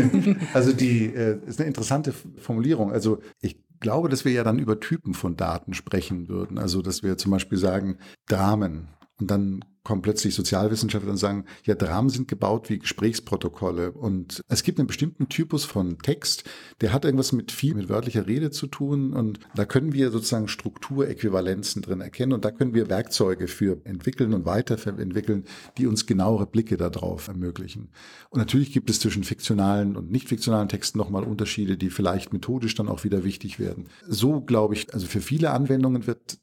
[0.54, 2.92] also die äh, ist eine interessante Formulierung.
[2.92, 6.58] Also ich glaube, dass wir ja dann über Typen von Daten sprechen würden.
[6.58, 8.88] Also dass wir zum Beispiel sagen, Dramen.
[9.20, 13.92] Und dann kommen plötzlich Sozialwissenschaftler und sagen, ja, Dramen sind gebaut wie Gesprächsprotokolle.
[13.92, 16.44] Und es gibt einen bestimmten Typus von Text,
[16.80, 19.12] der hat irgendwas mit viel, mit wörtlicher Rede zu tun.
[19.12, 22.32] Und da können wir sozusagen Strukturäquivalenzen drin erkennen.
[22.32, 25.44] Und da können wir Werkzeuge für entwickeln und weiterentwickeln,
[25.76, 27.90] die uns genauere Blicke darauf ermöglichen.
[28.30, 32.74] Und natürlich gibt es zwischen fiktionalen und nicht fiktionalen Texten nochmal Unterschiede, die vielleicht methodisch
[32.74, 33.88] dann auch wieder wichtig werden.
[34.08, 36.38] So glaube ich, also für viele Anwendungen wird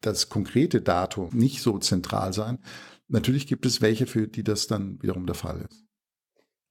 [0.00, 2.58] das konkrete Datum nicht so zentral sein.
[3.08, 5.84] Natürlich gibt es welche, für die das dann wiederum der Fall ist.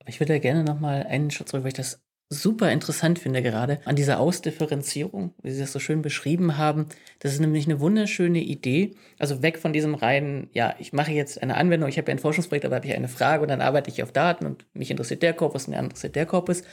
[0.05, 3.41] Ich würde ja gerne noch mal einen Schritt zurück, weil ich das super interessant finde
[3.41, 6.87] gerade an dieser Ausdifferenzierung, wie Sie das so schön beschrieben haben.
[7.19, 8.95] Das ist nämlich eine wunderschöne Idee.
[9.17, 12.19] Also weg von diesem reinen, ja, ich mache jetzt eine Anwendung, ich habe ja ein
[12.19, 15.23] Forschungsprojekt, aber habe ich eine Frage und dann arbeite ich auf Daten und mich interessiert
[15.23, 16.63] der Korpus, mir interessiert der Korpus.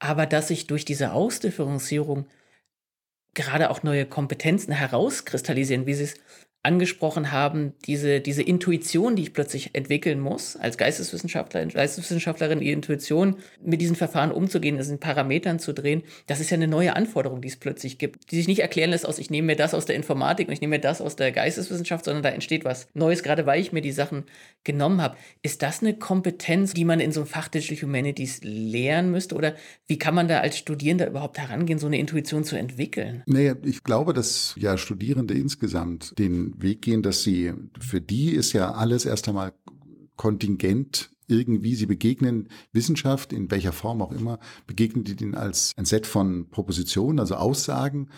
[0.00, 2.26] Aber dass ich durch diese Ausdifferenzierung
[3.34, 6.14] gerade auch neue Kompetenzen herauskristallisieren, wie Sie es
[6.62, 13.36] angesprochen haben, diese, diese Intuition, die ich plötzlich entwickeln muss, als Geisteswissenschaftler, Geisteswissenschaftlerin, die Intuition,
[13.64, 17.40] mit diesen Verfahren umzugehen, das in Parametern zu drehen, das ist ja eine neue Anforderung,
[17.40, 19.86] die es plötzlich gibt, die sich nicht erklären lässt aus, ich nehme mir das aus
[19.86, 23.22] der Informatik und ich nehme mir das aus der Geisteswissenschaft, sondern da entsteht was Neues,
[23.22, 24.24] gerade weil ich mir die Sachen
[24.62, 25.16] genommen habe.
[25.42, 29.54] Ist das eine Kompetenz, die man in so einem Fach Digital Humanities lernen müsste oder
[29.86, 33.22] wie kann man da als Studierender überhaupt herangehen, so eine Intuition zu entwickeln?
[33.24, 38.52] Naja, ich glaube, dass ja Studierende insgesamt den Weg gehen, dass sie, für die ist
[38.52, 39.52] ja alles erst einmal
[40.16, 45.84] kontingent irgendwie, sie begegnen Wissenschaft, in welcher Form auch immer, begegnen die denen als ein
[45.84, 48.10] Set von Propositionen, also Aussagen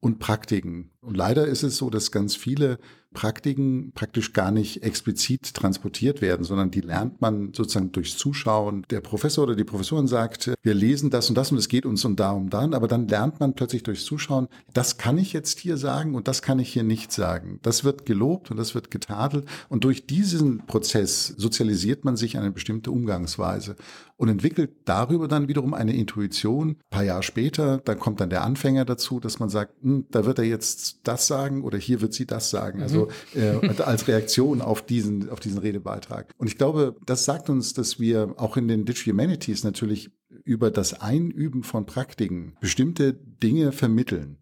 [0.00, 0.90] und Praktiken.
[1.08, 2.78] Und leider ist es so, dass ganz viele
[3.14, 8.84] Praktiken praktisch gar nicht explizit transportiert werden, sondern die lernt man sozusagen durchs Zuschauen.
[8.90, 12.04] Der Professor oder die Professorin sagt, wir lesen das und das und es geht uns
[12.04, 15.78] und darum dann, aber dann lernt man plötzlich durchs Zuschauen, das kann ich jetzt hier
[15.78, 17.58] sagen und das kann ich hier nicht sagen.
[17.62, 22.50] Das wird gelobt und das wird getadelt und durch diesen Prozess sozialisiert man sich eine
[22.50, 23.76] bestimmte Umgangsweise
[24.18, 26.70] und entwickelt darüber dann wiederum eine Intuition.
[26.70, 30.26] Ein paar Jahre später, dann kommt dann der Anfänger dazu, dass man sagt, hm, da
[30.26, 32.82] wird er jetzt das sagen oder hier wird sie das sagen.
[32.82, 36.32] Also also äh, als Reaktion auf diesen, auf diesen Redebeitrag.
[36.38, 40.10] Und ich glaube, das sagt uns, dass wir auch in den Digital Humanities natürlich
[40.44, 44.38] über das Einüben von Praktiken bestimmte Dinge vermitteln.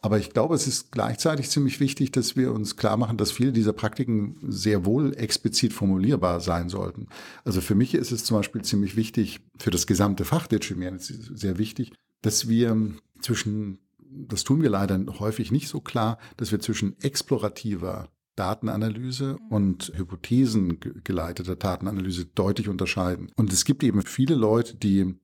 [0.00, 3.52] Aber ich glaube, es ist gleichzeitig ziemlich wichtig, dass wir uns klar machen, dass viele
[3.52, 7.08] dieser Praktiken sehr wohl explizit formulierbar sein sollten.
[7.44, 11.32] Also für mich ist es zum Beispiel ziemlich wichtig, für das gesamte Fach Digital Humanities
[11.34, 12.76] sehr wichtig, dass wir
[13.20, 13.78] zwischen
[14.10, 21.56] das tun wir leider häufig nicht so klar, dass wir zwischen explorativer Datenanalyse und hypothesengeleiteter
[21.56, 23.32] Datenanalyse deutlich unterscheiden.
[23.36, 25.16] Und es gibt eben viele Leute, die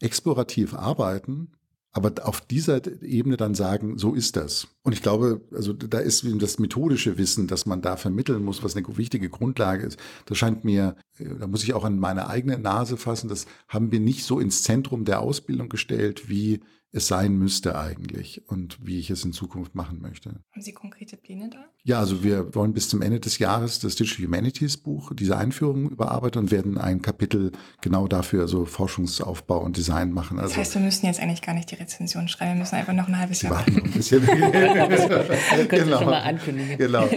[0.00, 1.52] explorativ arbeiten,
[1.92, 4.66] aber auf dieser Ebene dann sagen, so ist das.
[4.82, 8.74] Und ich glaube, also da ist das methodische Wissen, das man da vermitteln muss, was
[8.74, 9.98] eine wichtige Grundlage ist.
[10.26, 13.92] Das scheint mir, äh, da muss ich auch an meine eigene Nase fassen, das haben
[13.92, 16.60] wir nicht so ins Zentrum der Ausbildung gestellt, wie
[16.94, 20.30] es sein müsste eigentlich und wie ich es in Zukunft machen möchte.
[20.52, 21.64] Haben Sie konkrete Pläne da?
[21.82, 25.90] Ja, also wir wollen bis zum Ende des Jahres das Digital Humanities Buch, diese Einführung
[25.90, 30.38] überarbeiten und werden ein Kapitel genau dafür, also Forschungsaufbau und Design machen.
[30.38, 32.92] Also, das heißt, wir müssen jetzt eigentlich gar nicht die Rezension schreiben, wir müssen einfach
[32.92, 33.76] noch ein halbes Jahr warten.
[33.76, 34.24] Ein bisschen.
[34.24, 35.84] können genau.
[35.84, 36.78] Sie schon mal ankündigen.
[36.78, 37.08] Genau.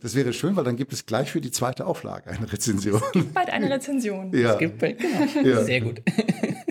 [0.00, 3.02] Das wäre schön, weil dann gibt es gleich für die zweite Auflage eine Rezension.
[3.02, 4.32] Es gibt bald eine Rezension.
[4.32, 4.52] Ja.
[4.52, 5.48] Es gibt bald, genau.
[5.48, 5.64] Ja.
[5.64, 6.02] Sehr gut.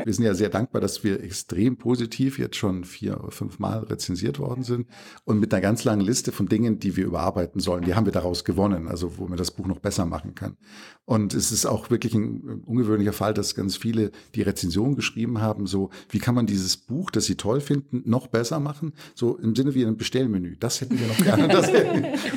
[0.06, 3.80] Wir sind ja sehr dankbar, dass wir extrem positiv jetzt schon vier oder fünf Mal
[3.80, 4.88] rezensiert worden sind
[5.24, 7.84] und mit einer ganz langen Liste von Dingen, die wir überarbeiten sollen.
[7.84, 10.58] Die haben wir daraus gewonnen, also wo man das Buch noch besser machen kann.
[11.06, 15.68] Und es ist auch wirklich ein ungewöhnlicher Fall, dass ganz viele die Rezension geschrieben haben,
[15.68, 18.94] so wie kann man dieses Buch, das sie toll finden, noch besser machen?
[19.13, 20.56] So im Sinne wie ein Bestellmenü.
[20.60, 21.48] Das hätten wir noch gerne.
[21.48, 21.70] Das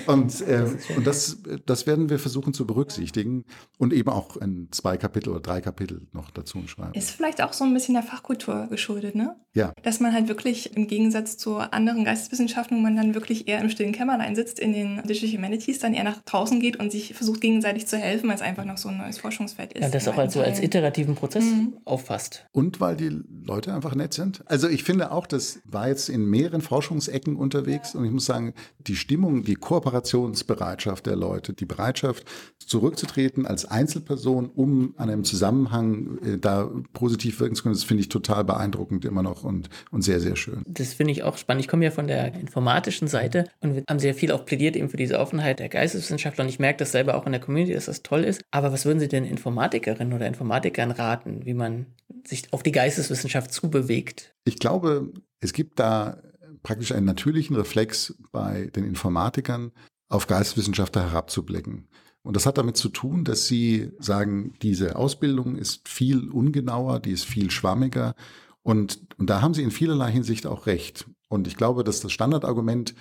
[0.07, 3.45] und äh, und das, das werden wir versuchen zu berücksichtigen
[3.79, 6.95] und eben auch ein zwei Kapitel oder drei Kapitel noch dazu schreiben.
[6.95, 9.37] Ist vielleicht auch so ein bisschen der Fachkultur geschuldet, ne?
[9.55, 9.73] Ja.
[9.83, 13.71] Dass man halt wirklich im Gegensatz zu anderen Geisteswissenschaften, wo man dann wirklich eher im
[13.71, 17.41] stillen Kämmerlein sitzt, in den Digital Humanities, dann eher nach draußen geht und sich versucht
[17.41, 19.83] gegenseitig zu helfen, weil es einfach noch so ein neues Forschungsfeld ist.
[19.83, 21.79] Ja, das auch also als iterativen Prozess mhm.
[21.85, 22.47] auffasst.
[22.53, 24.43] Und weil die Leute einfach nett sind.
[24.47, 28.01] Also ich finde auch, das war jetzt in mehreren Forschungsecken unterwegs ja.
[28.01, 32.25] und ich muss sagen, die Stimmung, die Kooperationsbereitschaft der Leute, die Bereitschaft
[32.65, 38.03] zurückzutreten als Einzelperson, um an einem Zusammenhang äh, da positiv wirken zu können, das finde
[38.03, 40.63] ich total beeindruckend immer noch und, und sehr, sehr schön.
[40.67, 41.63] Das finde ich auch spannend.
[41.63, 44.89] Ich komme ja von der informatischen Seite und wir haben sehr viel auch plädiert eben
[44.89, 47.87] für diese Offenheit der Geisteswissenschaftler und ich merke das selber auch in der Community, dass
[47.87, 48.43] das toll ist.
[48.51, 51.87] Aber was würden Sie denn Informatikerinnen oder Informatikern raten, wie man
[52.27, 54.35] sich auf die Geisteswissenschaft zubewegt?
[54.45, 56.19] Ich glaube, es gibt da
[56.63, 59.73] praktisch einen natürlichen Reflex bei den Informatikern,
[60.11, 61.87] auf Geisteswissenschaftler herabzublicken.
[62.29, 67.13] Und das hat damit zu tun, dass sie sagen, diese Ausbildung ist viel ungenauer, die
[67.13, 68.15] ist viel schwammiger.
[68.63, 71.07] Und, und da haben sie in vielerlei Hinsicht auch recht.
[71.31, 72.95] Und ich glaube, dass das Standardargument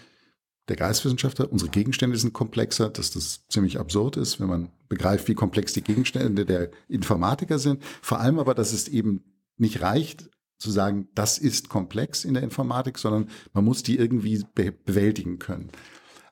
[0.69, 5.35] der Geistwissenschaftler, unsere Gegenstände sind komplexer, dass das ziemlich absurd ist, wenn man begreift, wie
[5.35, 7.83] komplex die Gegenstände der Informatiker sind.
[8.01, 9.25] Vor allem aber, dass es eben
[9.57, 14.45] nicht reicht, zu sagen, das ist komplex in der Informatik, sondern man muss die irgendwie
[14.55, 15.69] be bewältigen können.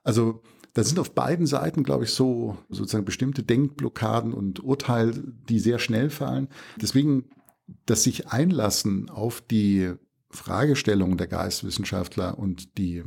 [0.02, 0.44] Also
[0.76, 5.80] da sind auf beiden Seiten, glaube ich, so sozusagen bestimmte Denkblockaden und Urteile, die sehr
[5.80, 6.50] schnell fallen.
[6.80, 7.30] Deswegen,
[7.86, 9.94] dass sich einlassen auf die
[10.30, 13.04] Fragestellung der Geistwissenschaftler und die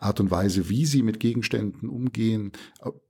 [0.00, 2.50] Art und Weise, wie sie mit Gegenständen umgehen,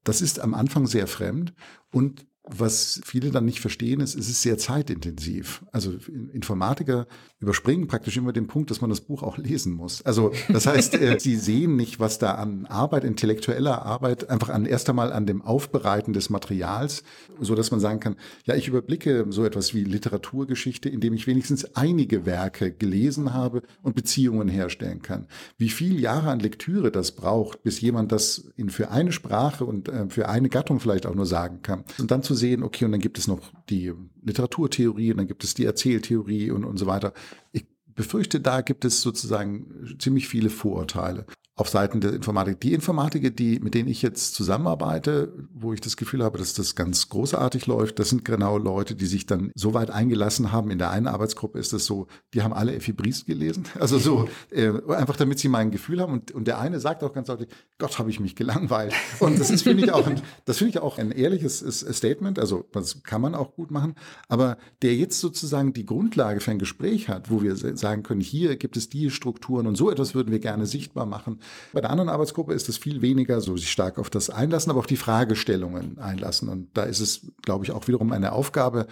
[0.05, 1.55] das ist am Anfang sehr fremd
[1.91, 5.65] und was viele dann nicht verstehen, ist, es ist sehr zeitintensiv.
[5.73, 5.95] Also
[6.33, 7.07] Informatiker
[7.39, 10.03] überspringen praktisch immer den Punkt, dass man das Buch auch lesen muss.
[10.03, 14.67] Also das heißt, äh, sie sehen nicht, was da an Arbeit, intellektueller Arbeit, einfach an
[14.67, 17.03] erst einmal an dem Aufbereiten des Materials,
[17.41, 21.75] so dass man sagen kann, ja, ich überblicke so etwas wie Literaturgeschichte, indem ich wenigstens
[21.75, 25.29] einige Werke gelesen habe und Beziehungen herstellen kann.
[25.57, 29.89] Wie viel Jahre an Lektüre das braucht, bis jemand das in, für eine Sprache und
[29.89, 31.85] äh, für eine Gattung vielleicht auch nur sagen kann.
[31.99, 33.93] Und dann zu sehen, okay, und dann gibt es noch die
[34.23, 37.13] Literaturtheorie und dann gibt es die Erzähltheorie und, und so weiter.
[37.53, 42.61] Ich befürchte, da gibt es sozusagen ziemlich viele Vorurteile auf Seiten der Informatik.
[42.61, 46.75] Die Informatiker, die, mit denen ich jetzt zusammenarbeite, wo ich das Gefühl habe, dass das
[46.75, 50.71] ganz großartig läuft, das sind genau Leute, die sich dann so weit eingelassen haben.
[50.71, 53.65] In der einen Arbeitsgruppe ist es so, die haben alle Effi Briest gelesen.
[53.85, 56.15] Also so, äh, einfach damit sie mein Gefühl haben.
[56.15, 58.95] Und, und der eine sagt auch ganz deutlich, Gott, habe ich mich gelangweilt.
[59.21, 62.39] Und das ist, finde ich, auch ein, das finde ich auch ein ehrliches Statement.
[62.39, 63.95] Also, das kann man auch gut machen.
[64.29, 68.57] Aber der jetzt sozusagen die Grundlage für ein Gespräch hat, wo wir sagen können, hier
[68.57, 71.41] gibt es die Strukturen und so etwas würden wir gerne sichtbar machen
[71.73, 74.79] bei der anderen Arbeitsgruppe ist es viel weniger so sich stark auf das Einlassen, aber
[74.79, 76.49] auf die Fragestellungen einlassen.
[76.49, 78.87] Und da ist es, glaube ich, auch wiederum eine Aufgabe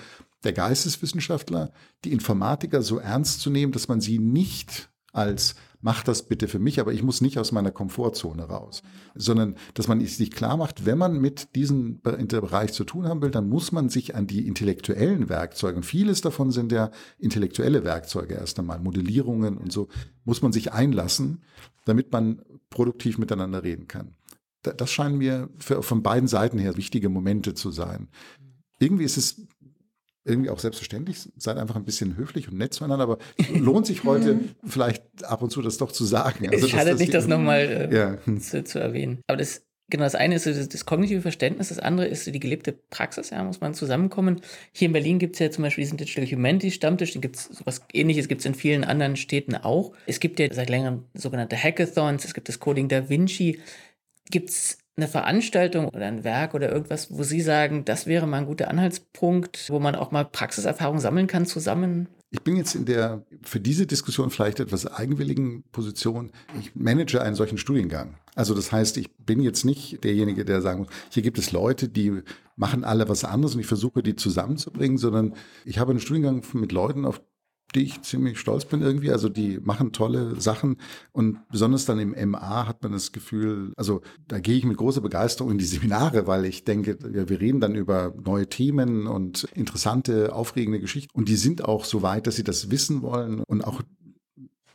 [0.44, 1.72] der Geisteswissenschaftler,
[2.04, 6.60] die Informatiker so ernst zu nehmen, dass man sie nicht als mach das bitte für
[6.60, 8.82] mich, aber ich muss nicht aus meiner Komfortzone raus,
[9.14, 13.32] sondern dass man sich klar macht, wenn man mit diesem Bereich zu tun haben will,
[13.32, 18.34] dann muss man sich an die intellektuellen Werkzeuge, und vieles davon sind ja intellektuelle Werkzeuge
[18.34, 19.88] erst einmal, Modellierungen und so,
[20.24, 21.42] muss man sich einlassen,
[21.84, 24.14] damit man produktiv miteinander reden kann.
[24.62, 28.08] Das scheinen mir für, von beiden Seiten her wichtige Momente zu sein.
[28.78, 29.46] Irgendwie ist es
[30.24, 33.18] irgendwie auch selbstverständlich, seid einfach ein bisschen höflich und nett zueinander, aber
[33.52, 36.48] lohnt sich heute vielleicht ab und zu das doch zu sagen.
[36.48, 38.38] Also, es schadet nicht, das nochmal äh, ja.
[38.38, 39.20] zu, zu, erwähnen.
[39.26, 42.72] Aber das, genau, das eine ist das, das, kognitive Verständnis, das andere ist die gelebte
[42.72, 44.40] Praxis, ja, muss man zusammenkommen.
[44.72, 47.44] Hier in Berlin gibt es ja zum Beispiel diesen Digital Humanities Stammtisch, den gibt es
[47.44, 49.92] sowas ähnliches, gibt es in vielen anderen Städten auch.
[50.06, 53.60] Es gibt ja seit längerem sogenannte Hackathons, es gibt das Coding Da Vinci.
[54.30, 58.38] Gibt es eine Veranstaltung oder ein Werk oder irgendwas, wo Sie sagen, das wäre mal
[58.38, 62.08] ein guter Anhaltspunkt, wo man auch mal Praxiserfahrung sammeln kann zusammen?
[62.34, 66.32] Ich bin jetzt in der für diese Diskussion vielleicht etwas eigenwilligen Position.
[66.58, 68.16] Ich manage einen solchen Studiengang.
[68.34, 71.90] Also das heißt, ich bin jetzt nicht derjenige, der sagen muss, hier gibt es Leute,
[71.90, 72.22] die
[72.56, 75.34] machen alle was anderes und ich versuche, die zusammenzubringen, sondern
[75.66, 77.20] ich habe einen Studiengang mit Leuten, auf
[77.74, 79.10] die ich ziemlich stolz bin irgendwie.
[79.10, 80.76] Also die machen tolle Sachen
[81.12, 85.00] und besonders dann im MA hat man das Gefühl, also da gehe ich mit großer
[85.00, 89.44] Begeisterung in die Seminare, weil ich denke, wir, wir reden dann über neue Themen und
[89.54, 93.62] interessante, aufregende Geschichten und die sind auch so weit, dass sie das wissen wollen und
[93.62, 93.82] auch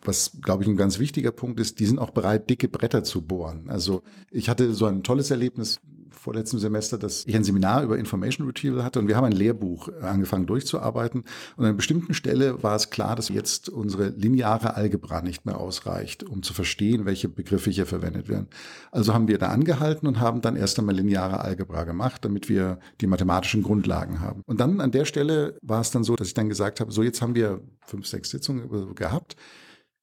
[0.07, 3.21] was, glaube ich, ein ganz wichtiger Punkt ist, die sind auch bereit, dicke Bretter zu
[3.21, 3.69] bohren.
[3.69, 5.81] Also ich hatte so ein tolles Erlebnis
[6.17, 9.89] vorletzten Semester, dass ich ein Seminar über Information Retrieval hatte und wir haben ein Lehrbuch
[10.01, 11.21] angefangen durchzuarbeiten.
[11.21, 15.59] Und an einer bestimmten Stelle war es klar, dass jetzt unsere lineare Algebra nicht mehr
[15.59, 18.47] ausreicht, um zu verstehen, welche Begriffe hier verwendet werden.
[18.91, 22.79] Also haben wir da angehalten und haben dann erst einmal lineare Algebra gemacht, damit wir
[23.01, 24.41] die mathematischen Grundlagen haben.
[24.45, 27.03] Und dann an der Stelle war es dann so, dass ich dann gesagt habe, so
[27.03, 29.35] jetzt haben wir fünf, sechs Sitzungen gehabt.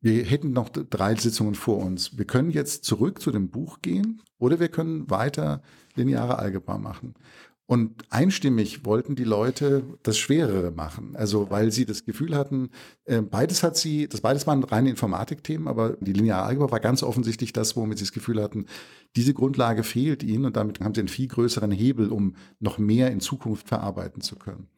[0.05, 2.19] Wir hätten noch drei Sitzungen vor uns.
[2.19, 5.63] Wir können jetzt zurück zu dem Buch gehen oder wir können weiter
[5.95, 7.15] lineare Algebra machen.
[7.65, 11.17] Und einstimmig wollten die Leute das Schwerere machen.
[11.17, 12.69] Also weil sie das Gefühl hatten,
[13.07, 17.03] äh, beides hat sie, das beides waren reine Informatikthemen, aber die lineare Algebra war ganz
[17.03, 18.67] offensichtlich das, womit sie das Gefühl hatten,
[19.17, 23.11] diese Grundlage fehlt ihnen und damit haben sie einen viel größeren Hebel, um noch mehr
[23.11, 24.69] in Zukunft verarbeiten zu können.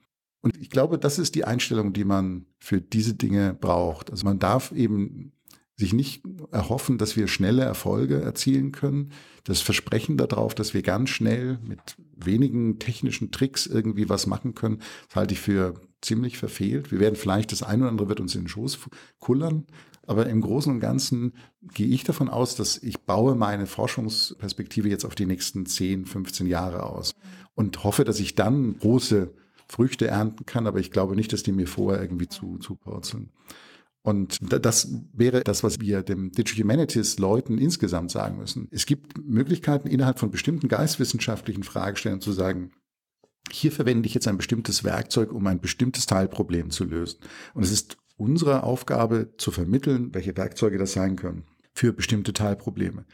[0.46, 4.12] Und ich glaube, das ist die Einstellung, die man für diese Dinge braucht.
[4.12, 5.32] Also man darf eben
[5.74, 9.10] sich nicht erhoffen, dass wir schnelle Erfolge erzielen können.
[9.42, 14.82] Das Versprechen darauf, dass wir ganz schnell mit wenigen technischen Tricks irgendwie was machen können,
[15.16, 16.92] halte ich für ziemlich verfehlt.
[16.92, 18.78] Wir werden vielleicht, das eine oder andere wird uns in den Schoß
[19.18, 19.66] kullern,
[20.06, 25.04] aber im Großen und Ganzen gehe ich davon aus, dass ich baue meine Forschungsperspektive jetzt
[25.04, 27.16] auf die nächsten 10, 15 Jahre aus
[27.56, 29.34] und hoffe, dass ich dann große
[29.68, 33.30] Früchte ernten kann, aber ich glaube nicht, dass die mir vorher irgendwie zu, zupurzeln.
[34.02, 38.68] Und das wäre das, was wir dem Digital Humanities Leuten insgesamt sagen müssen.
[38.70, 42.70] Es gibt Möglichkeiten innerhalb von bestimmten geistwissenschaftlichen Fragestellungen zu sagen,
[43.50, 47.18] hier verwende ich jetzt ein bestimmtes Werkzeug, um ein bestimmtes Teilproblem zu lösen.
[47.54, 53.04] Und es ist unsere Aufgabe zu vermitteln, welche Werkzeuge das sein können für bestimmte Teilprobleme.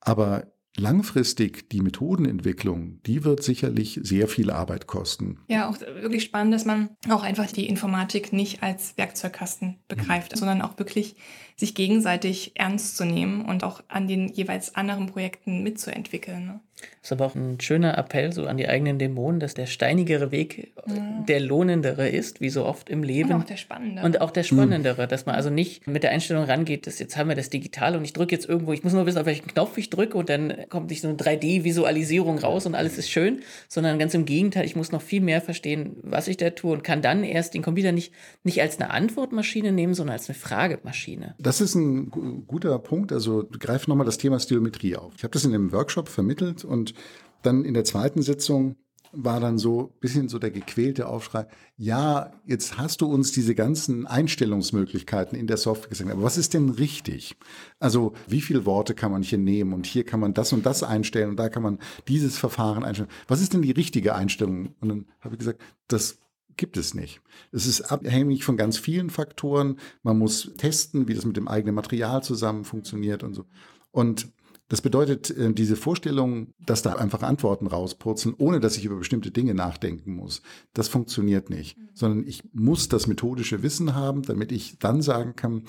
[0.00, 5.38] Aber langfristig die Methodenentwicklung, die wird sicherlich sehr viel Arbeit kosten.
[5.48, 10.36] Ja, auch wirklich spannend, dass man auch einfach die Informatik nicht als Werkzeugkasten begreift, mhm.
[10.36, 11.16] sondern auch wirklich
[11.56, 16.46] sich gegenseitig ernst zu nehmen und auch an den jeweils anderen Projekten mitzuentwickeln.
[16.46, 16.60] Ne?
[17.00, 20.30] Das ist aber auch ein schöner Appell so an die eigenen Dämonen, dass der steinigere
[20.30, 21.24] Weg ja.
[21.26, 23.32] der lohnendere ist, wie so oft im Leben.
[23.32, 24.06] Und auch der spannendere.
[24.06, 27.28] Und auch der spannendere, dass man also nicht mit der Einstellung rangeht, dass jetzt haben
[27.28, 29.78] wir das Digitale und ich drücke jetzt irgendwo, ich muss nur wissen, auf welchen Knopf
[29.78, 33.98] ich drücke und dann kommt nicht so eine 3D-Visualisierung raus und alles ist schön, sondern
[33.98, 37.02] ganz im Gegenteil, ich muss noch viel mehr verstehen, was ich da tue und kann
[37.02, 38.12] dann erst den Computer nicht,
[38.44, 41.34] nicht als eine Antwortmaschine nehmen, sondern als eine Fragemaschine.
[41.38, 42.10] Das ist ein
[42.46, 43.12] guter Punkt.
[43.12, 45.12] Also greif nochmal das Thema Stilometrie auf.
[45.16, 46.94] Ich habe das in einem Workshop vermittelt und
[47.42, 48.76] dann in der zweiten Sitzung
[49.12, 53.54] war dann so ein bisschen so der gequälte Aufschrei, ja, jetzt hast du uns diese
[53.54, 57.36] ganzen Einstellungsmöglichkeiten in der Software gesagt, aber was ist denn richtig?
[57.78, 60.82] Also wie viele Worte kann man hier nehmen und hier kann man das und das
[60.82, 63.10] einstellen und da kann man dieses Verfahren einstellen.
[63.26, 64.74] Was ist denn die richtige Einstellung?
[64.80, 66.18] Und dann habe ich gesagt, das
[66.56, 67.20] gibt es nicht.
[67.52, 69.78] Es ist abhängig von ganz vielen Faktoren.
[70.02, 73.46] Man muss testen, wie das mit dem eigenen Material zusammen funktioniert und so.
[73.90, 74.28] Und
[74.70, 79.32] das bedeutet, äh, diese Vorstellung, dass da einfach Antworten rauspurzeln, ohne dass ich über bestimmte
[79.32, 81.76] Dinge nachdenken muss, das funktioniert nicht.
[81.76, 81.88] Mhm.
[81.92, 85.64] Sondern ich muss das methodische Wissen haben, damit ich dann sagen kann,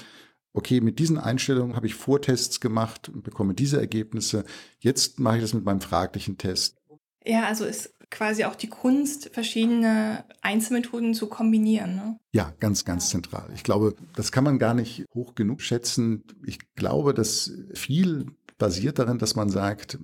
[0.53, 4.45] okay, mit diesen Einstellungen habe ich Vortests gemacht und bekomme diese Ergebnisse.
[4.79, 6.77] Jetzt mache ich das mit meinem fraglichen Test.
[7.25, 11.95] Ja, also ist quasi auch die Kunst, verschiedene Einzelmethoden zu kombinieren.
[11.95, 12.19] Ne?
[12.33, 13.49] Ja, ganz, ganz zentral.
[13.55, 16.23] Ich glaube, das kann man gar nicht hoch genug schätzen.
[16.45, 18.27] Ich glaube, dass viel
[18.61, 19.97] basiert darin, dass man sagt,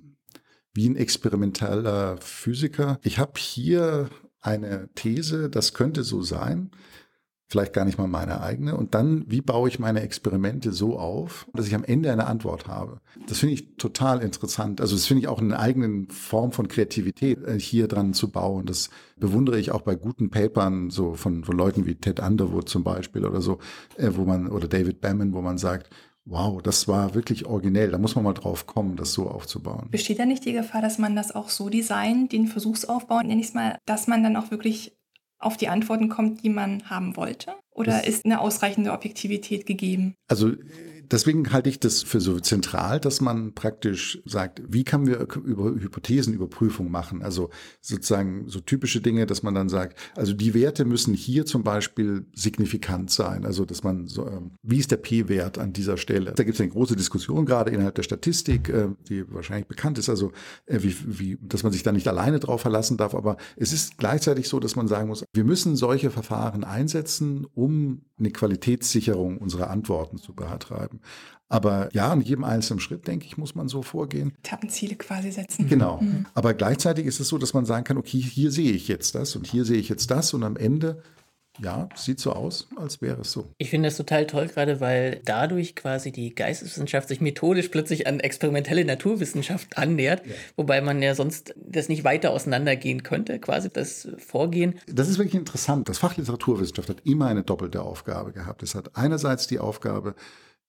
[0.74, 6.72] wie ein experimenteller Physiker, ich habe hier eine These, das könnte so sein
[7.50, 8.76] vielleicht gar nicht mal meine eigene.
[8.76, 12.68] Und dann, wie baue ich meine Experimente so auf, dass ich am Ende eine Antwort
[12.68, 13.00] habe?
[13.26, 14.82] Das finde ich total interessant.
[14.82, 18.66] Also das finde ich auch eine eigene Form von Kreativität, äh, hier dran zu bauen.
[18.66, 22.84] Das bewundere ich auch bei guten Papern, so von, von Leuten wie Ted Underwood zum
[22.84, 23.58] Beispiel oder so,
[23.96, 25.88] äh, wo man, oder David Bannon, wo man sagt,
[26.30, 27.90] Wow, das war wirklich originell.
[27.90, 29.88] Da muss man mal drauf kommen, das so aufzubauen.
[29.90, 33.48] Besteht da nicht die Gefahr, dass man das auch so designt, den Versuchsaufbau, nenne ich
[33.48, 34.94] es mal, dass man dann auch wirklich
[35.38, 37.54] auf die Antworten kommt, die man haben wollte?
[37.70, 40.14] Oder das ist eine ausreichende Objektivität gegeben?
[40.28, 40.52] Also
[41.10, 45.70] deswegen halte ich das für so zentral, dass man praktisch sagt, wie kann wir über
[45.70, 47.22] Hypothesenüberprüfung machen?
[47.22, 51.62] Also sozusagen so typische Dinge, dass man dann sagt, also die Werte müssen hier zum
[51.62, 53.44] Beispiel signifikant sein.
[53.44, 56.32] Also dass man so, ähm, wie ist der P-Wert an dieser Stelle?
[56.34, 60.08] Da gibt es eine große Diskussion gerade innerhalb der Statistik, äh, die wahrscheinlich bekannt ist,
[60.08, 60.32] also
[60.66, 63.14] äh, wie, wie, dass man sich da nicht alleine drauf verlassen darf.
[63.14, 68.02] Aber es ist gleichzeitig so, dass man sagen muss, wir müssen solche Verfahren einsetzen, um
[68.18, 70.97] eine Qualitätssicherung unserer Antworten zu betreiben.
[71.48, 74.34] Aber ja, in jedem einzelnen Schritt, denke ich, muss man so vorgehen.
[74.44, 75.66] Etappenziele quasi setzen.
[75.68, 75.98] Genau.
[76.00, 76.26] Mhm.
[76.34, 79.34] Aber gleichzeitig ist es so, dass man sagen kann, okay, hier sehe ich jetzt das
[79.34, 81.02] und hier sehe ich jetzt das und am Ende
[81.60, 83.48] ja, sieht so aus, als wäre es so.
[83.58, 88.20] Ich finde das total toll, gerade weil dadurch quasi die Geisteswissenschaft sich methodisch plötzlich an
[88.20, 90.34] experimentelle Naturwissenschaft annähert, ja.
[90.56, 94.78] wobei man ja sonst das nicht weiter auseinandergehen könnte, quasi das Vorgehen.
[94.86, 95.88] Das ist wirklich interessant.
[95.88, 98.62] Das Fach Literaturwissenschaft hat immer eine doppelte Aufgabe gehabt.
[98.62, 100.14] Es hat einerseits die Aufgabe,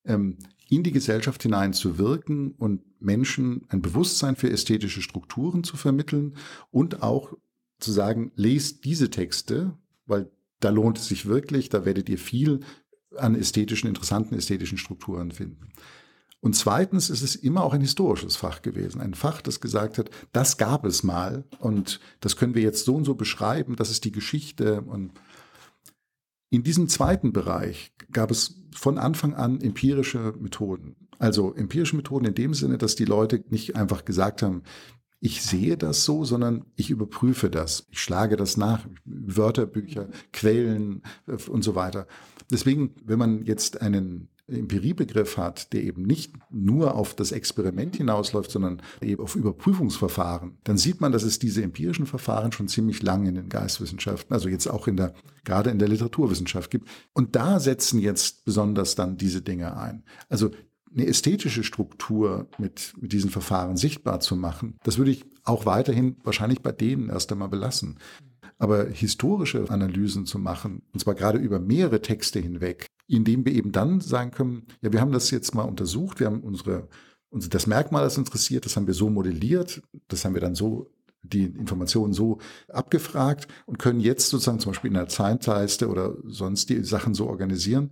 [0.06, 0.38] ähm,
[0.70, 6.36] in die Gesellschaft hinein zu wirken und Menschen ein Bewusstsein für ästhetische Strukturen zu vermitteln
[6.70, 7.34] und auch
[7.80, 10.30] zu sagen, lest diese Texte, weil
[10.60, 12.60] da lohnt es sich wirklich, da werdet ihr viel
[13.16, 15.70] an ästhetischen, interessanten ästhetischen Strukturen finden.
[16.42, 19.02] Und zweitens ist es immer auch ein historisches Fach gewesen.
[19.02, 22.96] Ein Fach, das gesagt hat, das gab es mal und das können wir jetzt so
[22.96, 24.82] und so beschreiben, das ist die Geschichte.
[24.82, 25.12] Und
[26.50, 30.96] in diesem zweiten Bereich gab es von Anfang an empirische Methoden.
[31.20, 34.64] Also empirische Methoden in dem Sinne, dass die Leute nicht einfach gesagt haben,
[35.22, 37.88] ich sehe das so, sondern ich überprüfe das.
[37.92, 42.08] Ich schlage das nach, Wörterbücher, Quellen äh, und so weiter.
[42.50, 48.52] Deswegen, wenn man jetzt einen Empiriebegriff hat, der eben nicht nur auf das Experiment hinausläuft,
[48.52, 53.30] sondern eben auf Überprüfungsverfahren, dann sieht man, dass es diese empirischen Verfahren schon ziemlich lange
[53.30, 56.88] in den Geistwissenschaften, also jetzt auch in der, gerade in der Literaturwissenschaft gibt.
[57.14, 60.04] Und da setzen jetzt besonders dann diese Dinge ein.
[60.30, 60.52] Also
[60.92, 66.18] eine ästhetische Struktur mit, mit diesen Verfahren sichtbar zu machen, das würde ich auch weiterhin
[66.24, 68.00] wahrscheinlich bei denen erst einmal belassen.
[68.58, 73.72] Aber historische Analysen zu machen, und zwar gerade über mehrere Texte hinweg, indem wir eben
[73.72, 76.88] dann sagen können, ja, wir haben das jetzt mal untersucht, wir haben unsere,
[77.30, 80.92] unsere das Merkmal, das interessiert, das haben wir so modelliert, das haben wir dann so
[81.22, 82.40] die Informationen so
[82.70, 87.28] abgefragt und können jetzt sozusagen zum Beispiel in einer Zeitleiste oder sonst die Sachen so
[87.28, 87.92] organisieren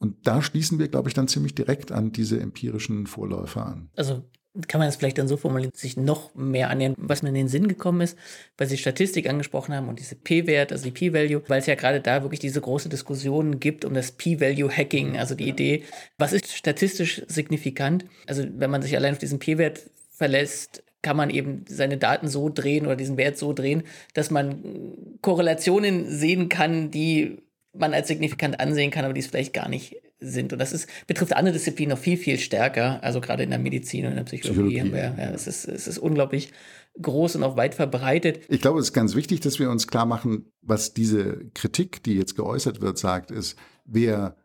[0.00, 3.90] und da schließen wir, glaube ich, dann ziemlich direkt an diese empirischen Vorläufer an.
[3.96, 4.24] Also
[4.66, 7.48] kann man es vielleicht dann so formulieren, sich noch mehr annähern, was mir in den
[7.48, 8.18] Sinn gekommen ist,
[8.58, 12.00] weil Sie Statistik angesprochen haben und diese P-Wert, also die P-Value, weil es ja gerade
[12.00, 15.84] da wirklich diese große Diskussion gibt um das P-Value-Hacking, also die Idee,
[16.18, 18.06] was ist statistisch signifikant?
[18.26, 22.48] Also wenn man sich allein auf diesen P-Wert verlässt, kann man eben seine Daten so
[22.48, 23.84] drehen oder diesen Wert so drehen,
[24.14, 27.38] dass man Korrelationen sehen kann, die
[27.72, 30.52] man als signifikant ansehen kann, aber die es vielleicht gar nicht sind.
[30.52, 33.02] Und das ist, betrifft andere Disziplinen noch viel, viel stärker.
[33.02, 34.80] Also gerade in der Medizin und in der Psychologie, Psychologie.
[34.80, 36.52] haben wir, ja, es ist, es ist unglaublich
[37.00, 38.40] groß und auch weit verbreitet.
[38.48, 42.14] Ich glaube, es ist ganz wichtig, dass wir uns klar machen, was diese Kritik, die
[42.14, 44.36] jetzt geäußert wird, sagt, ist, wer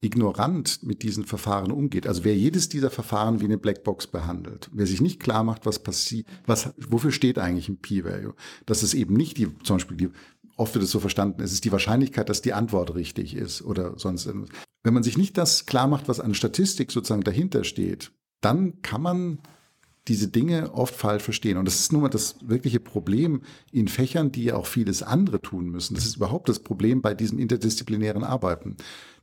[0.00, 4.86] ignorant mit diesen Verfahren umgeht, also wer jedes dieser Verfahren wie eine Blackbox behandelt, wer
[4.86, 9.14] sich nicht klar macht, was passiert, was, wofür steht eigentlich ein P-Value, dass es eben
[9.14, 10.10] nicht die, zum Beispiel die
[10.58, 13.98] oft wird es so verstanden, es ist die Wahrscheinlichkeit, dass die Antwort richtig ist oder
[13.98, 14.50] sonst irgendwas.
[14.82, 19.02] Wenn man sich nicht das klar macht, was an Statistik sozusagen dahinter steht, dann kann
[19.02, 19.38] man
[20.08, 21.58] diese Dinge oft falsch verstehen.
[21.58, 23.42] Und das ist nun mal das wirkliche Problem
[23.72, 25.94] in Fächern, die ja auch vieles andere tun müssen.
[25.94, 28.76] Das ist überhaupt das Problem bei diesem interdisziplinären Arbeiten,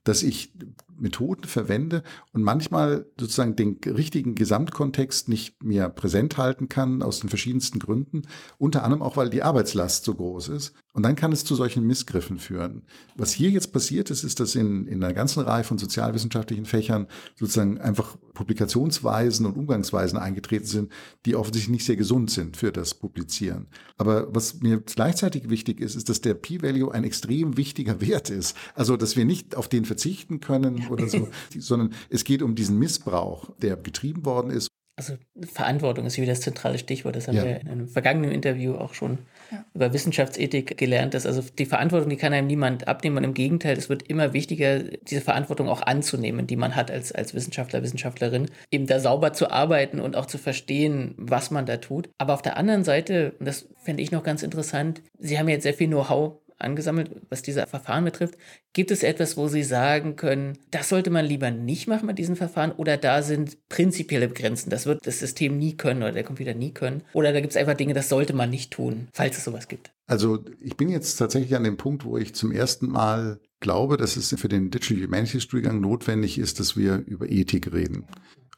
[0.05, 0.53] dass ich
[0.97, 7.29] Methoden verwende und manchmal sozusagen den richtigen Gesamtkontext nicht mehr präsent halten kann, aus den
[7.29, 8.23] verschiedensten Gründen,
[8.57, 10.73] unter anderem auch, weil die Arbeitslast so groß ist.
[10.93, 12.83] Und dann kann es zu solchen Missgriffen führen.
[13.15, 17.07] Was hier jetzt passiert ist, ist, dass in, in einer ganzen Reihe von sozialwissenschaftlichen Fächern
[17.37, 20.91] sozusagen einfach Publikationsweisen und Umgangsweisen eingetreten sind,
[21.25, 23.67] die offensichtlich nicht sehr gesund sind für das Publizieren.
[23.97, 28.55] Aber was mir gleichzeitig wichtig ist, ist, dass der P-Value ein extrem wichtiger Wert ist.
[28.73, 32.77] Also, dass wir nicht auf den verzichten können oder so, sondern es geht um diesen
[32.77, 37.17] Missbrauch, der getrieben worden ist also Verantwortung ist wieder das zentrale Stichwort.
[37.17, 37.43] Das haben ja.
[37.43, 39.17] wir in einem vergangenen Interview auch schon
[39.51, 39.65] ja.
[39.73, 43.17] über Wissenschaftsethik gelernt, dass also die Verantwortung, die kann einem niemand abnehmen.
[43.17, 47.11] Und im Gegenteil, es wird immer wichtiger, diese Verantwortung auch anzunehmen, die man hat als,
[47.11, 51.75] als Wissenschaftler, Wissenschaftlerin, eben da sauber zu arbeiten und auch zu verstehen, was man da
[51.75, 52.09] tut.
[52.17, 55.63] Aber auf der anderen Seite, und das fände ich noch ganz interessant, Sie haben jetzt
[55.63, 58.37] sehr viel Know-how angesammelt, was diese Verfahren betrifft.
[58.73, 62.35] Gibt es etwas, wo Sie sagen können, das sollte man lieber nicht machen mit diesen
[62.35, 66.53] Verfahren oder da sind prinzipielle Grenzen, das wird das System nie können oder der Computer
[66.53, 69.43] nie können oder da gibt es einfach Dinge, das sollte man nicht tun, falls es
[69.43, 69.91] sowas gibt?
[70.07, 74.17] Also ich bin jetzt tatsächlich an dem Punkt, wo ich zum ersten Mal glaube, dass
[74.17, 78.05] es für den Digital Humanities Studiengang notwendig ist, dass wir über Ethik reden.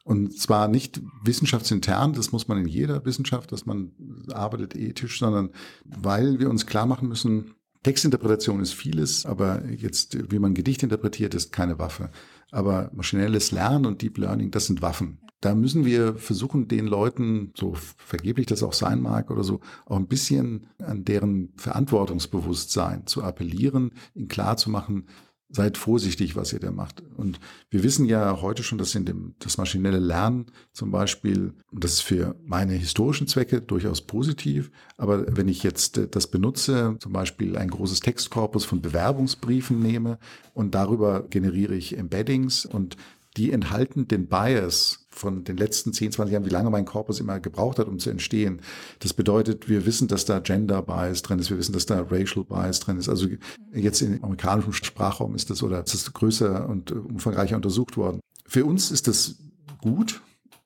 [0.04, 3.92] Und zwar nicht wissenschaftsintern, das muss man in jeder Wissenschaft, dass man
[4.32, 5.50] arbeitet ethisch, sondern
[5.84, 11.34] weil wir uns klar machen müssen, Textinterpretation ist vieles, aber jetzt, wie man Gedicht interpretiert,
[11.34, 12.10] ist keine Waffe.
[12.50, 15.18] Aber maschinelles Lernen und Deep Learning, das sind Waffen.
[15.40, 19.96] Da müssen wir versuchen, den Leuten, so vergeblich das auch sein mag oder so, auch
[19.96, 25.06] ein bisschen an deren Verantwortungsbewusstsein zu appellieren, ihnen klar zu machen,
[25.50, 27.02] seid vorsichtig, was ihr da macht.
[27.16, 27.40] Und
[27.70, 32.00] wir wissen ja heute schon, dass in dem, das maschinelle Lernen zum Beispiel, das ist
[32.02, 37.56] für meine historischen Zwecke durchaus positiv, aber wenn ich jetzt äh, das benutze, zum Beispiel
[37.56, 40.18] ein großes Textkorpus von Bewerbungsbriefen nehme
[40.52, 42.96] und darüber generiere ich Embeddings und
[43.38, 47.38] die enthalten den Bias von den letzten 10, 20 Jahren, wie lange mein Korpus immer
[47.38, 48.60] gebraucht hat, um zu entstehen.
[48.98, 52.44] Das bedeutet, wir wissen, dass da Gender Bias drin ist, wir wissen, dass da Racial
[52.44, 53.08] Bias drin ist.
[53.08, 53.28] Also
[53.72, 58.20] jetzt im amerikanischen Sprachraum ist das oder ist das größer und umfangreicher untersucht worden.
[58.44, 59.36] Für uns ist das
[59.80, 60.20] gut,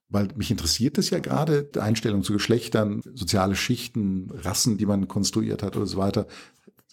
[0.08, 5.62] weil mich interessiert das ja gerade, Einstellung zu Geschlechtern, soziale Schichten, Rassen, die man konstruiert
[5.62, 6.26] hat oder so weiter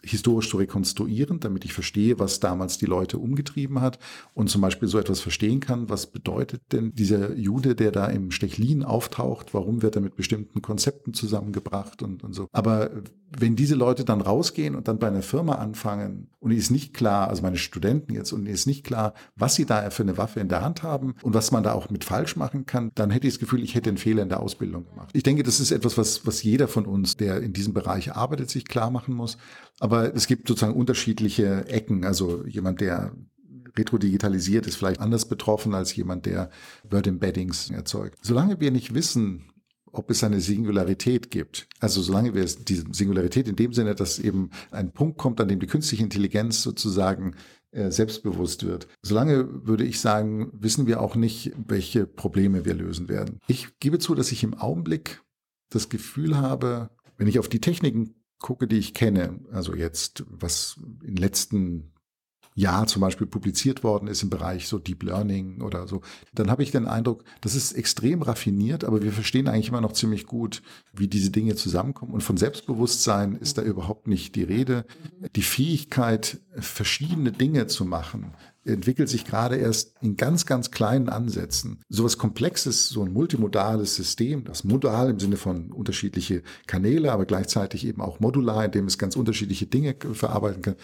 [0.03, 3.99] historisch zu rekonstruieren, damit ich verstehe, was damals die Leute umgetrieben hat
[4.33, 8.31] und zum Beispiel so etwas verstehen kann, was bedeutet denn dieser Jude, der da im
[8.31, 12.47] Stechlin auftaucht, warum wird er mit bestimmten Konzepten zusammengebracht und, und so.
[12.51, 12.91] Aber
[13.37, 17.29] wenn diese Leute dann rausgehen und dann bei einer Firma anfangen und ist nicht klar,
[17.29, 20.49] also meine Studenten jetzt, und ist nicht klar, was sie da für eine Waffe in
[20.49, 23.33] der Hand haben und was man da auch mit falsch machen kann, dann hätte ich
[23.33, 25.09] das Gefühl, ich hätte einen Fehler in der Ausbildung gemacht.
[25.13, 28.49] Ich denke, das ist etwas, was, was jeder von uns, der in diesem Bereich arbeitet,
[28.49, 29.37] sich klar machen muss.
[29.79, 32.05] Aber es gibt sozusagen unterschiedliche Ecken.
[32.05, 33.11] Also jemand, der
[33.77, 36.49] retrodigitalisiert, ist vielleicht anders betroffen als jemand, der
[36.89, 38.17] Word-Embeddings erzeugt.
[38.21, 39.45] Solange wir nicht wissen,
[39.91, 41.67] ob es eine Singularität gibt.
[41.79, 45.47] Also solange wir es, diese Singularität in dem Sinne, dass eben ein Punkt kommt, an
[45.47, 47.35] dem die künstliche Intelligenz sozusagen
[47.71, 48.87] äh, selbstbewusst wird.
[49.03, 53.39] Solange würde ich sagen, wissen wir auch nicht, welche Probleme wir lösen werden.
[53.47, 55.21] Ich gebe zu, dass ich im Augenblick
[55.69, 60.77] das Gefühl habe, wenn ich auf die Techniken gucke, die ich kenne, also jetzt, was
[61.01, 61.91] in den letzten
[62.55, 66.01] Jahr zum Beispiel publiziert worden ist im Bereich so Deep Learning oder so,
[66.33, 69.93] dann habe ich den Eindruck, das ist extrem raffiniert, aber wir verstehen eigentlich immer noch
[69.93, 70.61] ziemlich gut,
[70.93, 72.13] wie diese Dinge zusammenkommen.
[72.13, 74.85] Und von Selbstbewusstsein ist da überhaupt nicht die Rede.
[75.35, 78.33] Die Fähigkeit, verschiedene Dinge zu machen,
[78.65, 81.81] entwickelt sich gerade erst in ganz, ganz kleinen Ansätzen.
[81.87, 87.25] So was Komplexes, so ein multimodales System, das modal im Sinne von unterschiedliche Kanäle, aber
[87.25, 90.75] gleichzeitig eben auch modular, in dem es ganz unterschiedliche Dinge verarbeiten kann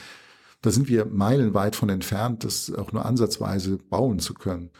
[0.66, 4.72] da sind wir meilenweit von entfernt, das auch nur ansatzweise bauen zu können.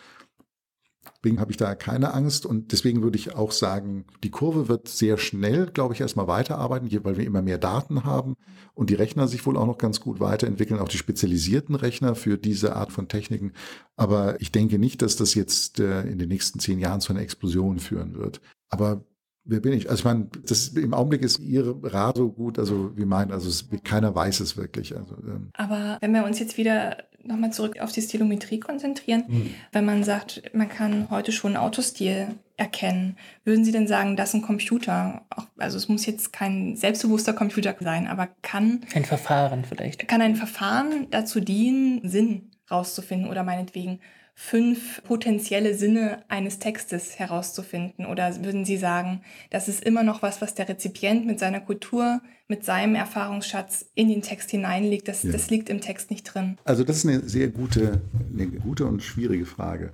[1.18, 4.88] Deswegen habe ich da keine Angst und deswegen würde ich auch sagen, die Kurve wird
[4.88, 8.36] sehr schnell, glaube ich, erstmal weiterarbeiten, weil wir immer mehr Daten haben
[8.74, 12.38] und die Rechner sich wohl auch noch ganz gut weiterentwickeln, auch die spezialisierten Rechner für
[12.38, 13.54] diese Art von Techniken.
[13.96, 17.22] Aber ich denke nicht, dass das jetzt äh, in den nächsten zehn Jahren zu einer
[17.22, 18.42] Explosion führen wird.
[18.70, 19.04] Aber
[19.46, 19.90] Wer bin ich?
[19.90, 23.48] Also ich meine, das im Augenblick ist Ihre Rat so gut, also wie mein, also
[23.48, 24.96] es, keiner weiß es wirklich.
[24.96, 25.52] Also, ähm.
[25.54, 29.50] Aber wenn wir uns jetzt wieder nochmal zurück auf die Stilometrie konzentrieren, mhm.
[29.72, 32.28] wenn man sagt, man kann heute schon Autostil
[32.58, 37.34] erkennen, würden Sie denn sagen, dass ein Computer, auch, also es muss jetzt kein selbstbewusster
[37.34, 43.44] Computer sein, aber kann ein Verfahren vielleicht kann ein Verfahren dazu dienen, Sinn rauszufinden oder
[43.44, 44.00] meinetwegen
[44.38, 48.06] fünf potenzielle Sinne eines Textes herauszufinden?
[48.06, 52.22] Oder würden Sie sagen, das ist immer noch was, was der Rezipient mit seiner Kultur,
[52.48, 55.08] mit seinem Erfahrungsschatz in den Text hineinlegt?
[55.08, 55.32] Das, ja.
[55.32, 56.58] das liegt im Text nicht drin.
[56.66, 59.94] Also das ist eine sehr gute, eine gute und schwierige Frage.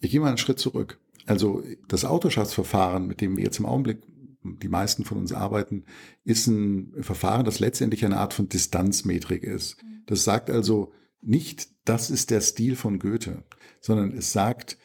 [0.00, 0.98] Ich gehe mal einen Schritt zurück.
[1.26, 3.98] Also das Autoschaftsverfahren, mit dem wir jetzt im Augenblick
[4.42, 5.84] die meisten von uns arbeiten,
[6.24, 9.80] ist ein Verfahren, das letztendlich eine Art von Distanzmetrik ist.
[9.82, 10.02] Mhm.
[10.06, 13.44] Das sagt also nicht, das ist der Stil von Goethe,
[13.82, 14.78] sondern es sagt,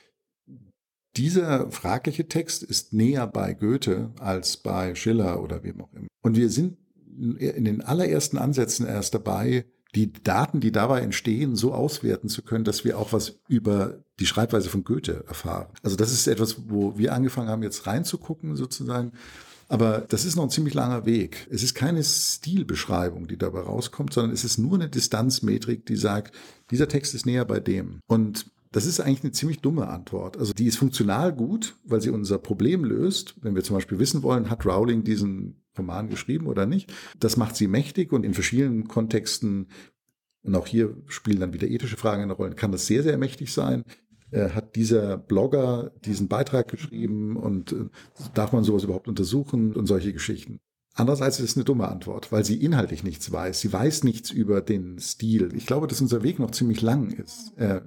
[1.15, 6.07] dieser fragliche Text ist näher bei Goethe als bei Schiller oder wem auch immer.
[6.21, 6.77] Und wir sind
[7.17, 12.65] in den allerersten Ansätzen erst dabei, die Daten, die dabei entstehen, so auswerten zu können,
[12.65, 15.73] dass wir auch was über die Schreibweise von Goethe erfahren.
[15.81, 19.13] Also das ist etwas, wo wir angefangen haben, jetzt reinzugucken sozusagen.
[19.69, 21.47] Aber das ist noch ein ziemlich langer Weg.
[21.51, 26.35] Es ist keine Stilbeschreibung, die dabei rauskommt, sondern es ist nur eine Distanzmetrik, die sagt,
[26.69, 27.99] dieser Text ist näher bei dem.
[28.07, 30.37] Und das ist eigentlich eine ziemlich dumme Antwort.
[30.37, 33.35] Also die ist funktional gut, weil sie unser Problem löst.
[33.41, 36.91] Wenn wir zum Beispiel wissen wollen, hat Rowling diesen Roman geschrieben oder nicht.
[37.19, 39.67] Das macht sie mächtig und in verschiedenen Kontexten,
[40.43, 43.53] und auch hier spielen dann wieder ethische Fragen eine Rolle, kann das sehr, sehr mächtig
[43.53, 43.83] sein.
[44.31, 47.85] Äh, hat dieser Blogger diesen Beitrag geschrieben und äh,
[48.33, 50.59] darf man sowas überhaupt untersuchen und solche Geschichten.
[50.93, 53.59] Andererseits ist es eine dumme Antwort, weil sie inhaltlich nichts weiß.
[53.61, 55.53] Sie weiß nichts über den Stil.
[55.55, 57.81] Ich glaube, dass unser Weg noch ziemlich lang ist, äh,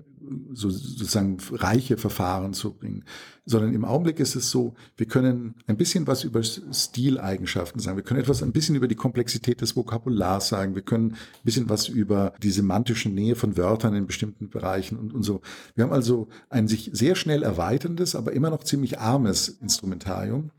[0.52, 3.04] so, sozusagen reiche Verfahren zu bringen.
[3.44, 7.96] Sondern im Augenblick ist es so, wir können ein bisschen was über Stileigenschaften sagen.
[7.96, 10.74] Wir können etwas ein bisschen über die Komplexität des Vokabulars sagen.
[10.74, 15.12] Wir können ein bisschen was über die semantische Nähe von Wörtern in bestimmten Bereichen und,
[15.12, 15.40] und so.
[15.74, 20.50] Wir haben also ein sich sehr schnell erweiterndes, aber immer noch ziemlich armes Instrumentarium.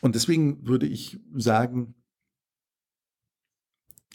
[0.00, 1.94] Und deswegen würde ich sagen,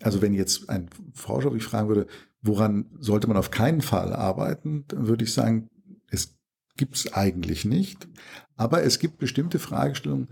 [0.01, 2.07] also wenn jetzt ein Forscher mich fragen würde,
[2.47, 5.69] woran sollte man auf keinen Fall arbeiten, dann würde ich sagen,
[6.09, 6.35] es
[6.77, 8.07] gibt es eigentlich nicht.
[8.55, 10.29] Aber es gibt bestimmte Fragestellungen,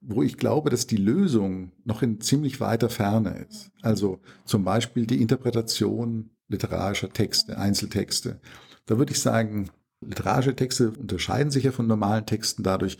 [0.00, 3.70] wo ich glaube, dass die Lösung noch in ziemlich weiter Ferne ist.
[3.82, 8.40] Also zum Beispiel die Interpretation literarischer Texte, Einzeltexte.
[8.86, 9.70] Da würde ich sagen,
[10.00, 12.98] literarische Texte unterscheiden sich ja von normalen Texten dadurch,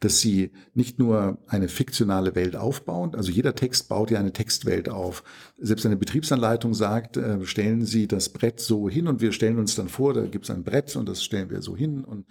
[0.00, 4.88] dass sie nicht nur eine fiktionale Welt aufbauen, also jeder Text baut ja eine Textwelt
[4.88, 5.22] auf.
[5.58, 9.74] Selbst eine Betriebsanleitung sagt, äh, stellen Sie das Brett so hin und wir stellen uns
[9.74, 12.04] dann vor, da gibt es ein Brett und das stellen wir so hin.
[12.04, 12.26] Und,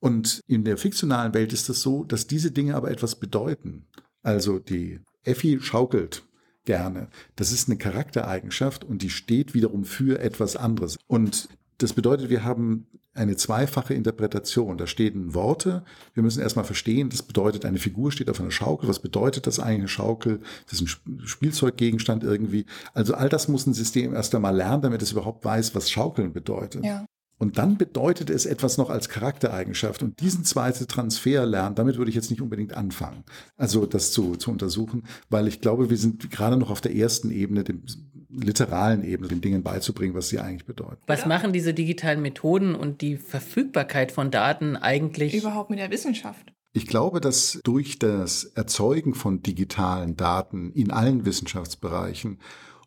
[0.00, 3.86] und in der fiktionalen Welt ist das so, dass diese Dinge aber etwas bedeuten.
[4.22, 6.24] Also die Effi schaukelt
[6.64, 7.08] gerne.
[7.36, 10.98] Das ist eine Charaktereigenschaft und die steht wiederum für etwas anderes.
[11.06, 11.48] Und
[11.78, 14.76] das bedeutet, wir haben eine zweifache Interpretation.
[14.76, 15.84] Da stehen Worte.
[16.14, 18.88] Wir müssen erstmal verstehen, das bedeutet, eine Figur steht auf einer Schaukel.
[18.88, 20.40] Was bedeutet das eigentlich, eine Schaukel?
[20.68, 22.66] Das ist ein Spielzeuggegenstand irgendwie.
[22.92, 26.32] Also all das muss ein System erst einmal lernen, damit es überhaupt weiß, was Schaukeln
[26.32, 26.84] bedeutet.
[26.84, 27.06] Ja.
[27.38, 30.02] Und dann bedeutet es etwas noch als Charaktereigenschaft.
[30.02, 33.24] Und diesen zweiten Transfer lernen, damit würde ich jetzt nicht unbedingt anfangen,
[33.56, 37.30] also das zu, zu untersuchen, weil ich glaube, wir sind gerade noch auf der ersten
[37.30, 37.82] Ebene, dem
[38.30, 41.00] literalen Ebene, den Dingen beizubringen, was sie eigentlich bedeuten.
[41.06, 46.52] Was machen diese digitalen Methoden und die Verfügbarkeit von Daten eigentlich überhaupt mit der Wissenschaft?
[46.72, 52.38] Ich glaube, dass durch das Erzeugen von digitalen Daten in allen Wissenschaftsbereichen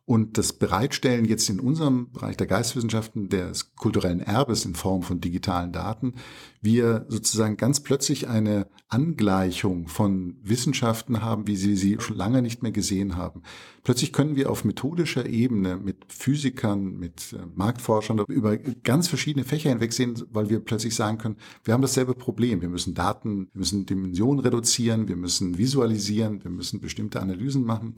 [0.08, 5.20] und das Bereitstellen jetzt in unserem Bereich der Geistwissenschaften des kulturellen Erbes in Form von
[5.20, 6.14] digitalen Daten,
[6.62, 12.64] wir sozusagen ganz plötzlich eine Angleichung von Wissenschaften haben, wie sie sie schon lange nicht
[12.64, 13.42] mehr gesehen haben.
[13.84, 19.72] Plötzlich können wir auf methodischer Ebene mit Physikern, mit äh, Marktforschern über ganz verschiedene Fächer
[19.72, 21.36] hinwegsehen, weil wir plötzlich sagen können,
[21.66, 22.62] wir haben dasselbe Problem.
[22.62, 27.96] Wir müssen Daten, wir müssen Dimensionen reduzieren, wir müssen visualisieren, wir müssen bestimmte Analysen machen.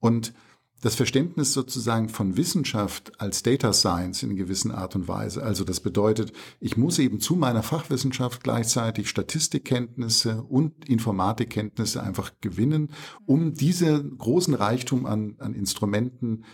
[0.00, 0.32] Und
[0.84, 5.42] das Verständnis sozusagen von Wissenschaft als Data Science in gewisser Art und Weise.
[5.42, 12.90] Also das bedeutet, ich muss eben zu meiner Fachwissenschaft gleichzeitig Statistikkenntnisse und Informatikkenntnisse einfach gewinnen,
[13.24, 16.44] um diesen großen Reichtum an, an Instrumenten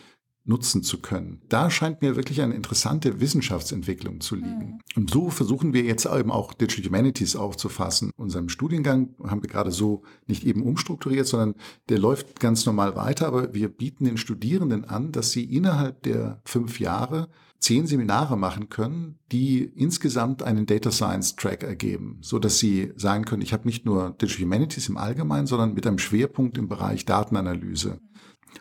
[0.45, 1.43] nutzen zu können.
[1.49, 4.59] Da scheint mir wirklich eine interessante Wissenschaftsentwicklung zu liegen.
[4.59, 4.78] Mhm.
[4.97, 8.11] Und so versuchen wir jetzt eben auch Digital Humanities aufzufassen.
[8.16, 11.55] Unserem Studiengang haben wir gerade so nicht eben umstrukturiert, sondern
[11.88, 16.41] der läuft ganz normal weiter, aber wir bieten den Studierenden an, dass sie innerhalb der
[16.45, 17.28] fünf Jahre
[17.61, 23.24] zehn Seminare machen können, die insgesamt einen Data Science Track ergeben, so dass sie sagen
[23.24, 27.05] können, ich habe nicht nur Digital Humanities im Allgemeinen, sondern mit einem Schwerpunkt im Bereich
[27.05, 28.01] Datenanalyse.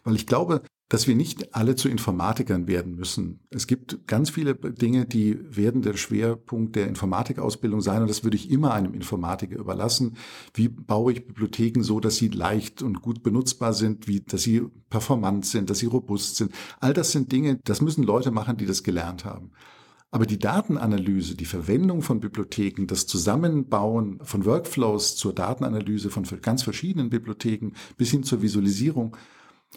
[0.04, 3.40] Weil ich glaube, dass wir nicht alle zu Informatikern werden müssen.
[3.52, 8.36] Es gibt ganz viele Dinge, die werden der Schwerpunkt der Informatikausbildung sein und das würde
[8.36, 10.18] ich immer einem Informatiker überlassen.
[10.56, 14.64] Wie baue ich Bibliotheken so, dass sie leicht und gut benutzbar sind, wie, dass sie
[14.90, 16.52] performant sind, dass sie robust sind.
[16.80, 19.52] All das sind Dinge, das müssen Leute machen, die das gelernt haben.
[20.12, 26.64] Aber die Datenanalyse, die Verwendung von Bibliotheken, das Zusammenbauen von Workflows zur Datenanalyse von ganz
[26.64, 29.16] verschiedenen Bibliotheken bis hin zur Visualisierung,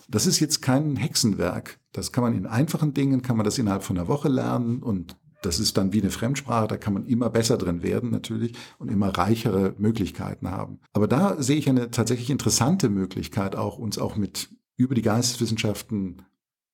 [0.09, 1.79] das ist jetzt kein Hexenwerk.
[1.93, 5.17] Das kann man in einfachen Dingen, kann man das innerhalb von einer Woche lernen und
[5.43, 8.91] das ist dann wie eine Fremdsprache, da kann man immer besser drin werden natürlich und
[8.91, 10.79] immer reichere Möglichkeiten haben.
[10.93, 16.23] Aber da sehe ich eine tatsächlich interessante Möglichkeit auch, uns auch mit über die Geisteswissenschaften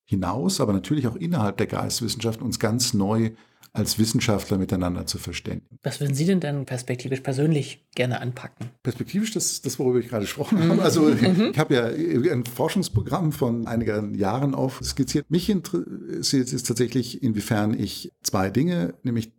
[0.04, 3.32] hinaus, aber natürlich auch innerhalb der Geisteswissenschaften uns ganz neu
[3.72, 5.78] als Wissenschaftler miteinander zu verständigen.
[5.82, 8.70] Was würden Sie denn dann perspektivisch persönlich gerne anpacken?
[8.82, 10.82] Perspektivisch, das, das worüber ich gerade gesprochen habe.
[10.82, 11.50] Also mhm.
[11.52, 11.86] ich habe ja
[12.32, 15.30] ein Forschungsprogramm von einigen Jahren auf skizziert.
[15.30, 19.32] Mich interessiert es tatsächlich, inwiefern ich zwei Dinge, nämlich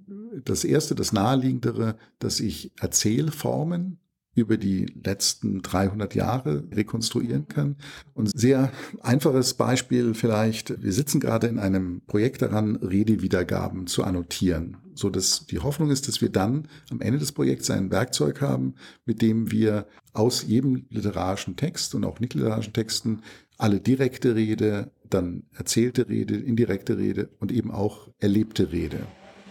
[0.46, 4.00] das erste, das naheliegendere, dass ich Erzählformen
[4.40, 7.76] über die letzten 300 Jahre rekonstruieren kann.
[8.14, 8.72] Und sehr
[9.02, 15.46] einfaches Beispiel vielleicht, wir sitzen gerade in einem Projekt daran, Redewiedergaben zu annotieren so dass
[15.46, 18.76] die Hoffnung ist, dass wir dann am Ende des Projekts ein Werkzeug haben,
[19.06, 23.22] mit dem wir aus jedem literarischen Text und auch nicht literarischen Texten
[23.58, 29.00] alle direkte Rede, dann erzählte Rede, indirekte Rede und eben auch erlebte Rede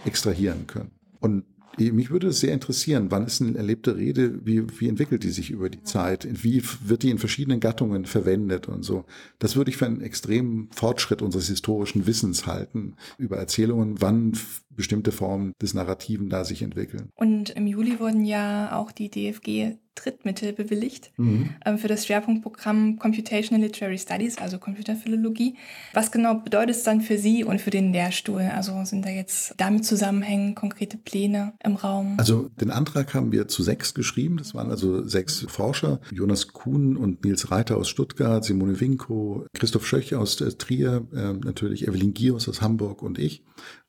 [0.04, 0.92] extrahieren können.
[1.20, 1.44] Und
[1.76, 5.50] mich würde es sehr interessieren, wann ist eine erlebte Rede, wie, wie entwickelt die sich
[5.50, 9.04] über die Zeit, wie wird die in verschiedenen Gattungen verwendet und so.
[9.38, 14.32] Das würde ich für einen extremen Fortschritt unseres historischen Wissens halten über Erzählungen, wann
[14.78, 17.10] bestimmte Formen des Narrativen da sich entwickeln.
[17.16, 21.50] Und im Juli wurden ja auch die DFG Drittmittel bewilligt mhm.
[21.64, 25.56] äh, für das Schwerpunktprogramm Computational Literary Studies, also Computerphilologie.
[25.92, 28.42] Was genau bedeutet es dann für Sie und für den Lehrstuhl?
[28.42, 32.14] Also sind da jetzt damit zusammenhängen konkrete Pläne im Raum?
[32.18, 34.36] Also den Antrag haben wir zu sechs geschrieben.
[34.36, 36.00] Das waren also sechs Forscher.
[36.12, 41.32] Jonas Kuhn und Nils Reiter aus Stuttgart, Simone Winko, Christoph Schöch aus äh, Trier, äh,
[41.32, 43.42] natürlich Evelyn Gios aus Hamburg und ich.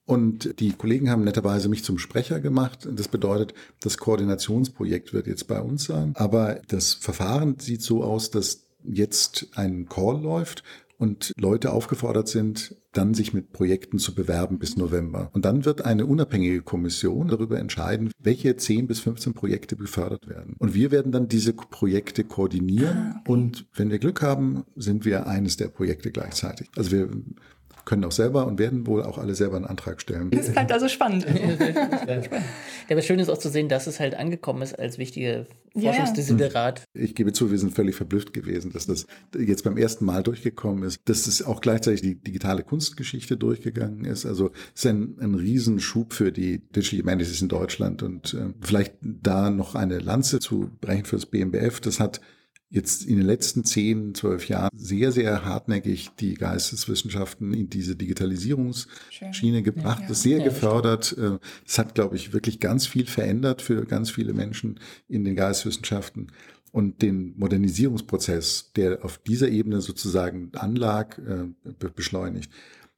[0.10, 2.88] Und die Kollegen haben netterweise mich zum Sprecher gemacht.
[2.92, 6.14] Das bedeutet, das Koordinationsprojekt wird jetzt bei uns sein.
[6.16, 10.64] Aber das Verfahren sieht so aus, dass jetzt ein Call läuft
[10.98, 15.30] und Leute aufgefordert sind, dann sich mit Projekten zu bewerben bis November.
[15.34, 20.56] Und dann wird eine unabhängige Kommission darüber entscheiden, welche 10 bis 15 Projekte gefördert werden.
[20.58, 22.98] Und wir werden dann diese Projekte koordinieren.
[22.98, 23.32] Ah, okay.
[23.32, 26.68] Und wenn wir Glück haben, sind wir eines der Projekte gleichzeitig.
[26.76, 27.10] Also wir
[27.90, 30.30] können auch selber und werden wohl auch alle selber einen Antrag stellen.
[30.30, 31.26] Das bleibt also spannend.
[32.08, 32.22] ja,
[32.88, 36.84] aber schön ist auch zu sehen, dass es halt angekommen ist als wichtige Forschungsdesiderat.
[36.94, 40.84] Ich gebe zu, wir sind völlig verblüfft gewesen, dass das jetzt beim ersten Mal durchgekommen
[40.84, 44.24] ist, dass es auch gleichzeitig die digitale Kunstgeschichte durchgegangen ist.
[44.24, 48.94] Also es ist ein, ein Riesenschub für die Digital Humanities in Deutschland und äh, vielleicht
[49.02, 51.80] da noch eine Lanze zu brechen fürs BMBF.
[51.80, 52.22] Das hat
[52.70, 59.34] jetzt in den letzten zehn, zwölf Jahren sehr, sehr hartnäckig die Geisteswissenschaften in diese Digitalisierungsschiene
[59.34, 59.64] Schön.
[59.64, 61.18] gebracht, ja, das sehr ja, gefördert.
[61.18, 65.36] Äh, das hat, glaube ich, wirklich ganz viel verändert für ganz viele Menschen in den
[65.36, 66.32] Geisteswissenschaften
[66.72, 71.48] und den Modernisierungsprozess, der auf dieser Ebene sozusagen anlag, äh,
[71.96, 72.52] beschleunigt.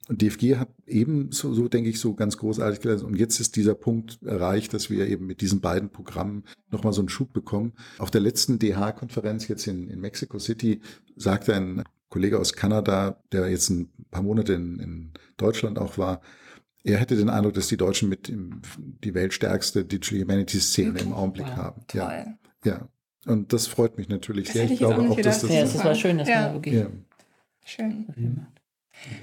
[0.07, 3.07] Und DFG hat eben so, so denke ich, so ganz großartig geleistet.
[3.07, 7.01] Und jetzt ist dieser Punkt erreicht, dass wir eben mit diesen beiden Programmen nochmal so
[7.01, 7.73] einen Schub bekommen.
[7.99, 10.81] Auf der letzten DH-Konferenz jetzt in, in Mexico City
[11.15, 16.21] sagte ein Kollege aus Kanada, der jetzt ein paar Monate in, in Deutschland auch war,
[16.83, 21.13] er hätte den Eindruck, dass die Deutschen mit im, die weltstärkste Digital Humanities Szene im
[21.13, 21.81] Augenblick wow, haben.
[21.87, 21.99] Toll.
[21.99, 22.35] Ja,
[22.65, 22.89] ja.
[23.27, 24.65] Und das freut mich natürlich das sehr.
[24.65, 26.47] Ich, ich glaube auch, dass das, ja, das war schön, dass ja.
[26.47, 26.73] man wirklich.
[26.73, 26.87] Ja.
[27.63, 28.47] Schön.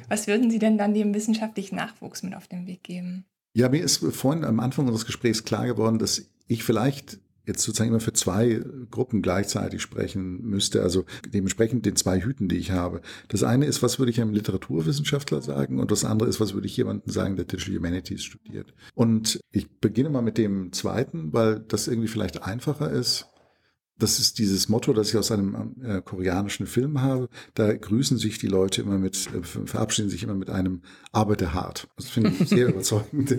[0.08, 3.24] Was würden Sie denn dann dem wissenschaftlichen Nachwuchs mit auf den Weg geben?
[3.54, 7.18] Ja, mir ist vorhin am Anfang unseres Gesprächs klar geworden, dass ich vielleicht
[7.48, 12.58] jetzt sozusagen immer für zwei Gruppen gleichzeitig sprechen müsste, also dementsprechend den zwei Hüten, die
[12.58, 13.00] ich habe.
[13.28, 16.66] Das eine ist, was würde ich einem Literaturwissenschaftler sagen und das andere ist, was würde
[16.66, 18.74] ich jemandem sagen, der Digital Humanities studiert.
[18.94, 23.26] Und ich beginne mal mit dem zweiten, weil das irgendwie vielleicht einfacher ist
[23.98, 27.28] das ist dieses Motto, das ich aus einem äh, koreanischen Film habe.
[27.54, 30.82] Da grüßen sich die Leute immer mit, äh, verabschieden sich immer mit einem
[31.12, 31.88] Arbeite hart.
[31.96, 33.36] Das finde ich sehr überzeugend.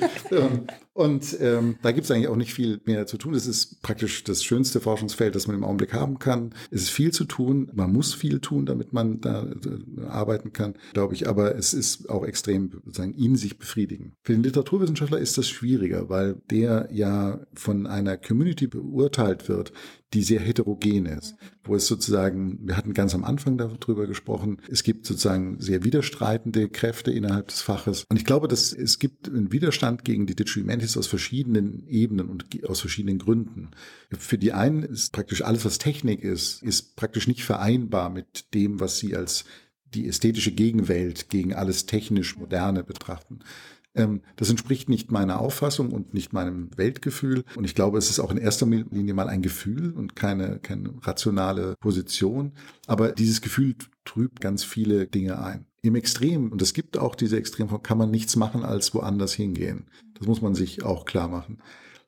[0.99, 3.33] Und ähm, da gibt es eigentlich auch nicht viel mehr zu tun.
[3.33, 6.53] Es ist praktisch das schönste Forschungsfeld, das man im Augenblick haben kann.
[6.71, 7.71] Es ist viel zu tun.
[7.73, 11.29] Man muss viel tun, damit man da äh, arbeiten kann, glaube ich.
[11.29, 14.15] Aber es ist auch extrem sozusagen in sich befriedigend.
[14.23, 19.71] Für den Literaturwissenschaftler ist das schwieriger, weil der ja von einer Community beurteilt wird,
[20.13, 24.83] die sehr heterogen ist, wo es sozusagen, wir hatten ganz am Anfang darüber gesprochen, es
[24.83, 28.05] gibt sozusagen sehr widerstreitende Kräfte innerhalb des Faches.
[28.09, 32.29] Und ich glaube, dass es gibt einen Widerstand gegen die Digital Humanities aus verschiedenen Ebenen
[32.29, 33.71] und aus verschiedenen Gründen.
[34.17, 38.79] Für die einen ist praktisch alles, was Technik ist, ist praktisch nicht vereinbar mit dem,
[38.79, 39.45] was sie als
[39.93, 43.39] die ästhetische Gegenwelt gegen alles technisch Moderne betrachten.
[43.95, 47.43] Ähm, das entspricht nicht meiner Auffassung und nicht meinem Weltgefühl.
[47.55, 50.93] Und ich glaube, es ist auch in erster Linie mal ein Gefühl und keine, keine
[51.01, 52.53] rationale Position.
[52.85, 53.75] Aber dieses Gefühl
[54.05, 55.65] trübt ganz viele Dinge ein.
[55.81, 59.85] Im Extrem, und es gibt auch diese Extremform, kann man nichts machen, als woanders hingehen.
[60.19, 61.61] Das muss man sich auch klar machen.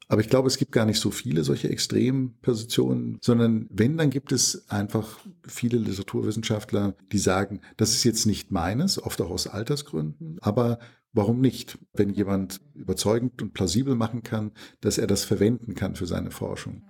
[0.07, 4.34] Aber ich glaube, es gibt gar nicht so viele solche Extrempositionen, sondern wenn, dann gibt
[4.34, 10.38] es einfach viele Literaturwissenschaftler, die sagen, das ist jetzt nicht meines, oft auch aus Altersgründen,
[10.41, 10.80] aber
[11.14, 16.05] Warum nicht, wenn jemand überzeugend und plausibel machen kann, dass er das verwenden kann für
[16.05, 16.84] seine Forschung?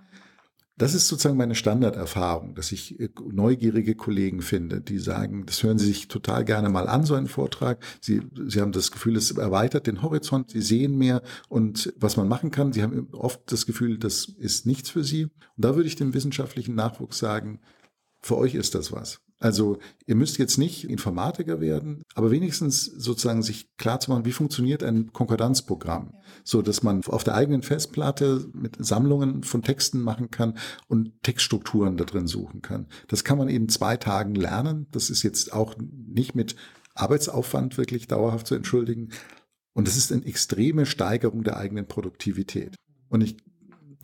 [0.78, 5.78] Das ist sozusagen meine Standarderfahrung, dass ich äh, neugierige Kollegen finde, die sagen, das hören
[5.78, 7.84] sie sich total gerne mal an, so einen Vortrag.
[8.00, 12.26] Sie, sie haben das Gefühl, es erweitert den Horizont, sie sehen mehr und was man
[12.26, 12.72] machen kann.
[12.72, 15.24] Sie haben oft das Gefühl, das ist nichts für sie.
[15.24, 17.60] Und da würde ich dem wissenschaftlichen Nachwuchs sagen,
[18.22, 19.20] für euch ist das was.
[19.42, 24.30] Also ihr müsst jetzt nicht Informatiker werden, aber wenigstens sozusagen sich klar zu machen, wie
[24.30, 26.12] funktioniert ein Konkordanzprogramm,
[26.44, 31.96] so dass man auf der eigenen Festplatte mit Sammlungen von Texten machen kann und Textstrukturen
[31.96, 32.86] da drin suchen kann.
[33.08, 34.86] Das kann man in zwei Tagen lernen.
[34.92, 36.54] Das ist jetzt auch nicht mit
[36.94, 39.08] Arbeitsaufwand wirklich dauerhaft zu entschuldigen.
[39.72, 42.76] Und das ist eine extreme Steigerung der eigenen Produktivität.
[43.08, 43.38] Und ich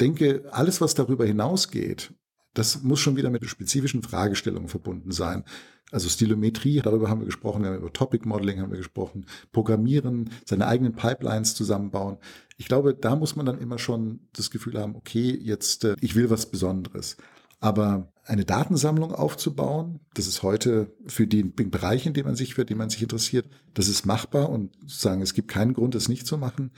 [0.01, 2.13] denke, alles, was darüber hinausgeht,
[2.55, 5.45] das muss schon wieder mit spezifischen Fragestellungen verbunden sein.
[5.91, 10.31] Also Stilometrie, darüber haben wir gesprochen, wir haben über Topic Modeling haben wir gesprochen, Programmieren,
[10.45, 12.19] seine eigenen Pipelines zusammenbauen.
[12.59, 16.15] Ich glaube, da muss man dann immer schon das Gefühl haben, okay, jetzt, äh, ich
[16.15, 17.17] will was Besonderes.
[17.61, 22.65] Aber eine Datensammlung aufzubauen, das ist heute für den Bereich, in dem man sich, für
[22.65, 26.27] den man sich interessiert, das ist machbar und sagen, es gibt keinen Grund, es nicht
[26.27, 26.71] zu machen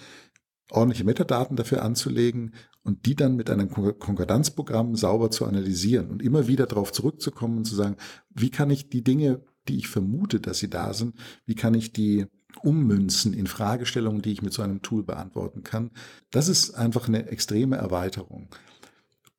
[0.71, 6.47] ordentliche Metadaten dafür anzulegen und die dann mit einem Konkordanzprogramm sauber zu analysieren und immer
[6.47, 7.97] wieder darauf zurückzukommen und zu sagen,
[8.31, 11.15] wie kann ich die Dinge, die ich vermute, dass sie da sind,
[11.47, 12.27] wie kann ich die
[12.63, 15.91] ummünzen in Fragestellungen, die ich mit so einem Tool beantworten kann.
[16.31, 18.49] Das ist einfach eine extreme Erweiterung.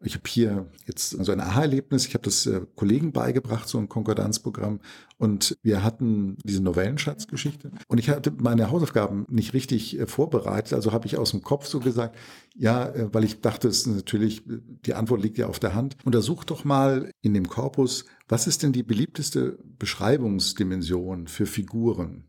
[0.04, 2.08] Ich habe hier jetzt so ein Aha-Erlebnis.
[2.08, 4.80] Ich habe das äh, Kollegen beigebracht, so ein Konkordanzprogramm.
[5.18, 7.72] Und wir hatten diese Novellenschatzgeschichte.
[7.88, 10.74] Und ich hatte meine Hausaufgaben nicht richtig äh, vorbereitet.
[10.74, 12.18] Also habe ich aus dem Kopf so gesagt,
[12.56, 15.98] ja, äh, weil ich dachte, es natürlich, die Antwort liegt ja auf der Hand.
[16.04, 22.26] Untersuch doch mal in dem Korpus, was ist denn die beliebteste Beschreibungsdimension für Figuren?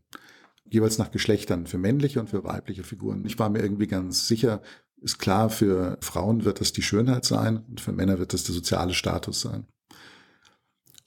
[0.73, 3.23] jeweils nach Geschlechtern, für männliche und für weibliche Figuren.
[3.25, 4.59] Ich war mir irgendwie ganz sicher,
[5.03, 8.55] ist klar, für Frauen wird das die Schönheit sein und für Männer wird das der
[8.55, 9.65] soziale Status sein.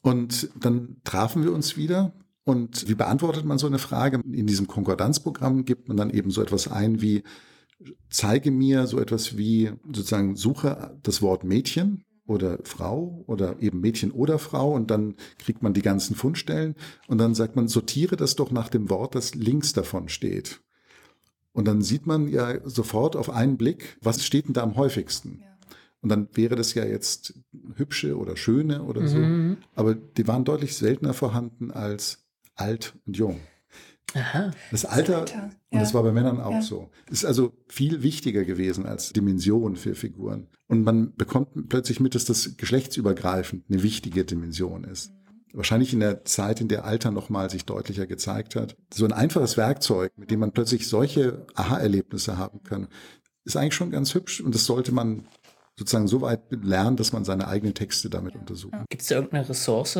[0.03, 2.13] Und dann trafen wir uns wieder.
[2.45, 4.21] Und wie beantwortet man so eine Frage?
[4.31, 7.25] In diesem Konkordanzprogramm gibt man dann eben so etwas ein wie,
[8.09, 14.13] zeige mir so etwas wie, sozusagen, suche das Wort Mädchen oder Frau oder eben Mädchen
[14.13, 16.77] oder Frau und dann kriegt man die ganzen Fundstellen
[17.09, 20.61] und dann sagt man, sortiere das doch nach dem Wort, das links davon steht.
[21.57, 25.41] Und dann sieht man ja sofort auf einen Blick, was steht denn da am häufigsten.
[25.41, 25.47] Ja.
[26.03, 27.33] Und dann wäre das ja jetzt
[27.77, 29.57] hübsche oder schöne oder mhm.
[29.57, 29.67] so.
[29.75, 32.27] Aber die waren deutlich seltener vorhanden als
[32.57, 33.41] alt und jung.
[34.13, 34.51] Aha.
[34.71, 35.45] Das Alter, das Alter.
[35.45, 35.81] und ja.
[35.81, 36.63] das war bei Männern auch ja.
[36.63, 40.49] so, ist also viel wichtiger gewesen als Dimension für Figuren.
[40.69, 45.11] Und man bekommt plötzlich mit, dass das geschlechtsübergreifend eine wichtige Dimension ist.
[45.57, 48.77] Wahrscheinlich in der Zeit, in der Alter nochmal sich deutlicher gezeigt hat.
[48.93, 52.89] So ein einfaches Werkzeug, mit dem man plötzlich solche Aha-Erlebnisse haben kann,
[53.45, 55.27] ist eigentlich schon ganz hübsch und das sollte man
[55.79, 58.73] sozusagen so weit lernen, dass man seine eigenen Texte damit untersucht.
[58.89, 59.99] Gibt es da irgendeine Ressource,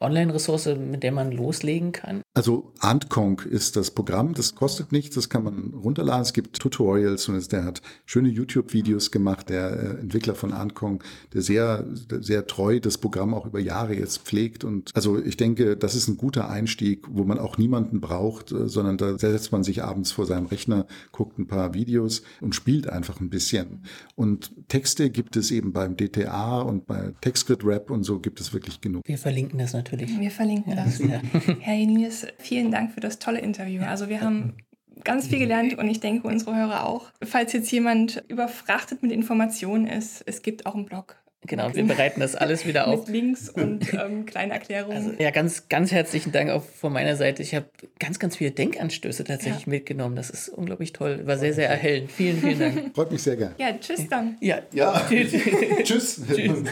[0.00, 2.20] Online-Ressource, mit der man loslegen kann?
[2.34, 6.22] Also Antconc ist das Programm, das kostet nichts, das kann man runterladen.
[6.22, 11.02] Es gibt Tutorials und der hat schöne YouTube-Videos gemacht, der äh, Entwickler von Antconc,
[11.32, 11.86] der sehr,
[12.20, 14.62] sehr treu das Programm auch über Jahre jetzt pflegt.
[14.62, 18.68] Und also ich denke, das ist ein guter Einstieg, wo man auch niemanden braucht, äh,
[18.68, 22.90] sondern da setzt man sich abends vor seinem Rechner, guckt ein paar Videos und spielt
[22.90, 23.84] einfach ein bisschen.
[24.16, 28.52] Und Texte gibt es eben beim DTA und bei TextGrid Rap und so gibt es
[28.52, 29.02] wirklich genug.
[29.06, 30.20] Wir verlinken das natürlich.
[30.20, 30.98] Wir verlinken ja, das.
[30.98, 31.22] Ja.
[31.60, 33.82] Herr Jenines, vielen Dank für das tolle Interview.
[33.82, 34.54] Also wir haben
[35.02, 37.10] ganz viel gelernt und ich denke unsere Hörer auch.
[37.22, 42.20] Falls jetzt jemand überfrachtet mit Informationen ist, es gibt auch einen Blog Genau, wir bereiten
[42.20, 43.06] das alles wieder auf.
[43.06, 44.96] Mit Links und ähm, kleinen Erklärungen.
[44.96, 47.42] Also, ja, ganz, ganz herzlichen Dank auch von meiner Seite.
[47.42, 47.66] Ich habe
[47.98, 49.70] ganz, ganz viele Denkanstöße tatsächlich ja.
[49.70, 50.16] mitgenommen.
[50.16, 51.26] Das ist unglaublich toll.
[51.26, 52.10] War sehr, sehr erhellend.
[52.10, 52.90] Vielen, vielen Dank.
[52.94, 53.54] Freut mich sehr gern.
[53.58, 54.36] Ja, tschüss dann.
[54.40, 55.06] Ja, ja.
[55.08, 56.22] tschüss.
[56.26, 56.64] tschüss.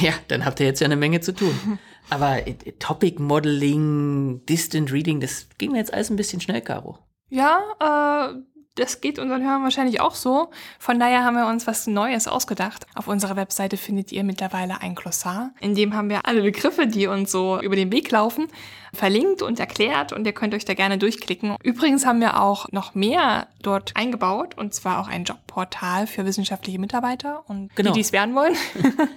[0.00, 1.78] Ja, dann habt ihr jetzt ja eine Menge zu tun.
[2.08, 6.98] Aber äh, Topic Modeling, Distant Reading, das ging mir jetzt alles ein bisschen schnell, Caro.
[7.28, 8.34] Ja, äh,
[8.74, 10.50] das geht unseren Hörern wahrscheinlich auch so.
[10.78, 12.86] Von daher haben wir uns was Neues ausgedacht.
[12.94, 15.52] Auf unserer Webseite findet ihr mittlerweile ein Glossar.
[15.60, 18.48] In dem haben wir alle Begriffe, die uns so über den Weg laufen,
[18.94, 21.56] verlinkt und erklärt und ihr könnt euch da gerne durchklicken.
[21.62, 26.78] Übrigens haben wir auch noch mehr dort eingebaut und zwar auch ein Jobportal für wissenschaftliche
[26.78, 27.90] Mitarbeiter und genau.
[27.90, 28.56] die, die es werden wollen.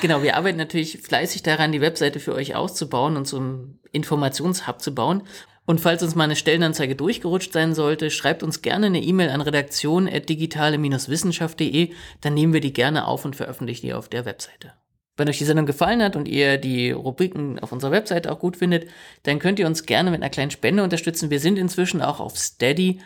[0.00, 4.80] Genau, wir arbeiten natürlich fleißig daran, die Webseite für euch auszubauen und so einen Informationshub
[4.80, 5.22] zu bauen.
[5.66, 9.40] Und falls uns mal eine Stellenanzeige durchgerutscht sein sollte, schreibt uns gerne eine E-Mail an
[9.40, 11.90] redaktion.digitale-wissenschaft.de,
[12.20, 14.74] dann nehmen wir die gerne auf und veröffentlichen die auf der Webseite.
[15.16, 18.56] Wenn euch die Sendung gefallen hat und ihr die Rubriken auf unserer Webseite auch gut
[18.56, 18.86] findet,
[19.24, 21.30] dann könnt ihr uns gerne mit einer kleinen Spende unterstützen.
[21.30, 23.00] Wir sind inzwischen auch auf Steady.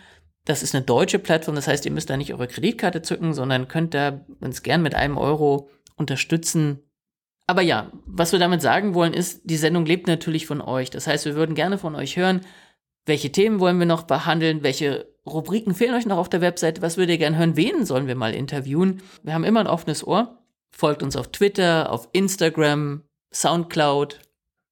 [0.44, 3.68] Das ist eine deutsche Plattform, das heißt, ihr müsst da nicht eure Kreditkarte zücken, sondern
[3.68, 6.80] könnt da uns gern mit einem Euro unterstützen.
[7.50, 10.88] Aber ja, was wir damit sagen wollen, ist, die Sendung lebt natürlich von euch.
[10.88, 12.42] Das heißt, wir würden gerne von euch hören,
[13.06, 16.96] welche Themen wollen wir noch behandeln, welche Rubriken fehlen euch noch auf der Webseite, was
[16.96, 19.02] würdet ihr gerne hören, wen sollen wir mal interviewen.
[19.24, 20.38] Wir haben immer ein offenes Ohr.
[20.70, 23.02] Folgt uns auf Twitter, auf Instagram,
[23.34, 24.20] Soundcloud.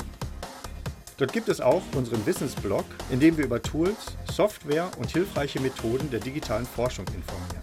[1.17, 6.11] Dort gibt es auch unseren Wissensblog, in dem wir über Tools, Software und hilfreiche Methoden
[6.11, 7.63] der digitalen Forschung informieren.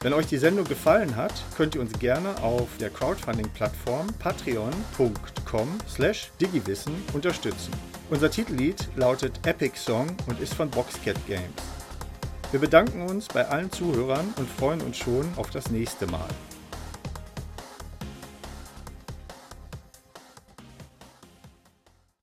[0.00, 7.72] Wenn euch die Sendung gefallen hat, könnt ihr uns gerne auf der Crowdfunding-Plattform patreon.com/digiwissen unterstützen.
[8.08, 11.42] Unser Titellied lautet Epic Song und ist von Boxcat Games.
[12.52, 16.28] Wir bedanken uns bei allen Zuhörern und freuen uns schon auf das nächste Mal.